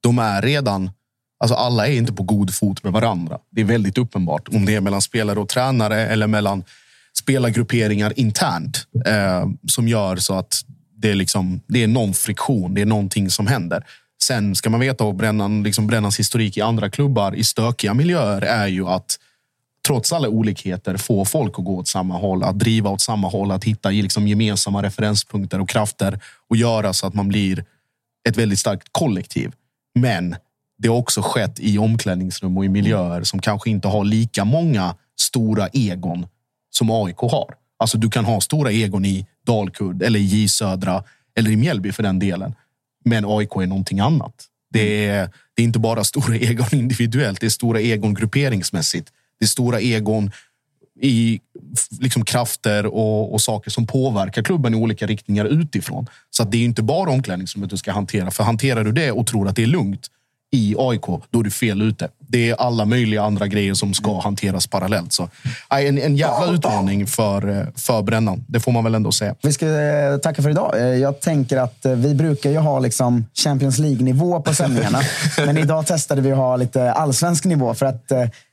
[0.00, 0.90] de är redan...
[1.40, 3.38] Alltså alla är inte på god fot med varandra.
[3.50, 4.48] Det är väldigt uppenbart.
[4.48, 6.64] Om det är mellan spelare och tränare eller mellan
[7.22, 10.64] spelargrupperingar internt eh, som gör så att
[10.96, 12.74] det är, liksom, det är någon friktion.
[12.74, 13.84] Det är någonting som händer.
[14.22, 18.42] Sen ska man veta och Brännan, liksom Brännans historik i andra klubbar i stökiga miljöer
[18.42, 19.18] är ju att
[19.86, 23.50] trots alla olikheter få folk att gå åt samma håll, att driva åt samma håll,
[23.50, 27.64] att hitta liksom gemensamma referenspunkter och krafter och göra så att man blir
[28.28, 29.52] ett väldigt starkt kollektiv.
[29.94, 30.36] Men
[30.78, 34.94] det har också skett i omklädningsrum och i miljöer som kanske inte har lika många
[35.20, 36.26] stora egon
[36.74, 37.54] som AIK har.
[37.78, 41.04] Alltså du kan ha stora egon i Dalkurd eller i J Södra
[41.36, 42.54] eller i Mjällby för den delen.
[43.04, 44.34] Men AIK är någonting annat.
[44.70, 49.12] Det är, det är inte bara stora egon individuellt, det är stora egon grupperingsmässigt.
[49.38, 50.30] Det är stora egon
[51.00, 51.40] i
[52.00, 56.06] liksom krafter och, och saker som påverkar klubben i olika riktningar utifrån.
[56.30, 58.30] Så att det är inte bara omklädningsrummet du ska hantera.
[58.30, 60.10] För hanterar du det och tror att det är lugnt
[60.50, 64.20] i AIK, då är du fel ute det är alla möjliga andra grejer som ska
[64.20, 65.12] hanteras parallellt.
[65.12, 65.28] Så,
[65.70, 68.44] en, en jävla utmaning för, eh, för Brännan.
[68.48, 69.34] Det får man väl ändå säga.
[69.42, 70.78] Vi ska eh, tacka för idag.
[70.78, 75.00] Eh, Jag tänker att vi brukar ju ha liksom Champions League-nivå på sändningarna.
[75.46, 77.74] men idag testade vi att ha lite allsvensk nivå.
[77.74, 78.12] För att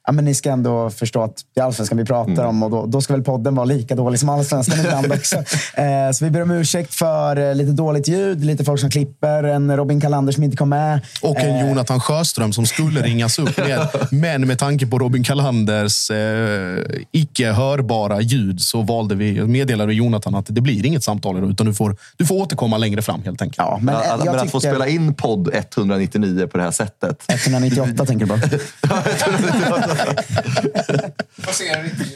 [0.10, 2.64] ja, men ni ska ändå förstå att det är allsvenskan vi pratar om.
[2.64, 5.36] Och då, då ska väl podden vara lika dålig som allsvenskan ibland också.
[5.74, 9.78] Eh, så vi ber om ursäkt för lite dåligt ljud, lite folk som klipper, en
[9.78, 11.00] Robin Kalander som inte kom med.
[11.22, 14.08] Och en Eh, Jonathan Sjöström som skulle ringas upp med.
[14.12, 20.36] Men med tanke på Robin Kallanders eh, icke hörbara ljud så valde vi, meddelade Jonathan
[20.36, 23.42] att det blir inget samtal idag, utan du får, du får återkomma längre fram helt
[23.42, 23.58] enkelt.
[23.58, 26.72] Ja, men, Ja, eh, men jag att få spela in podd 199 på det här
[26.72, 27.24] sättet.
[27.28, 28.40] 198 tänker du på.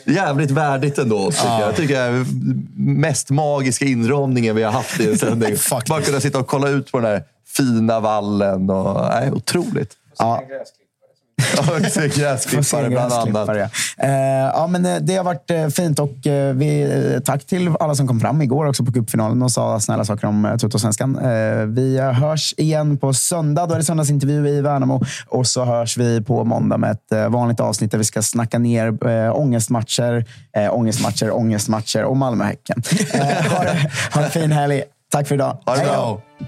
[0.11, 1.31] Jävligt värdigt ändå.
[1.31, 1.61] Tycker jag.
[1.61, 2.25] jag tycker det är
[2.75, 5.55] mest magiska inramningen vi har haft i en sändning.
[5.89, 7.23] Bara kunna sitta och kolla ut på den här
[7.57, 8.69] fina vallen.
[8.69, 9.93] Och, nej, otroligt.
[10.17, 10.43] Ja.
[10.49, 10.57] Ja,
[11.85, 12.17] exakt.
[12.17, 13.57] Gräsklippare bland annat.
[13.57, 13.69] Ja.
[13.97, 16.17] Eh, ja, men eh, det har varit eh, fint och
[16.53, 20.27] vi, tack till alla som kom fram igår också på cupfinalen och sa snälla saker
[20.27, 21.19] om Toto-svenskan.
[21.75, 23.65] Vi hörs igen på söndag.
[23.65, 27.59] Då är det söndagsintervju i Värnamo och så hörs vi på måndag med ett vanligt
[27.59, 28.97] avsnitt där vi ska snacka ner
[29.37, 30.25] ångestmatcher,
[30.71, 32.83] ångestmatcher, ångestmatcher och Malmö-Häcken.
[33.49, 33.65] Ha,
[34.13, 34.83] ha en fin helg.
[35.11, 35.57] Tack för idag.
[35.65, 36.21] Ha det Hej då.
[36.39, 36.47] bra.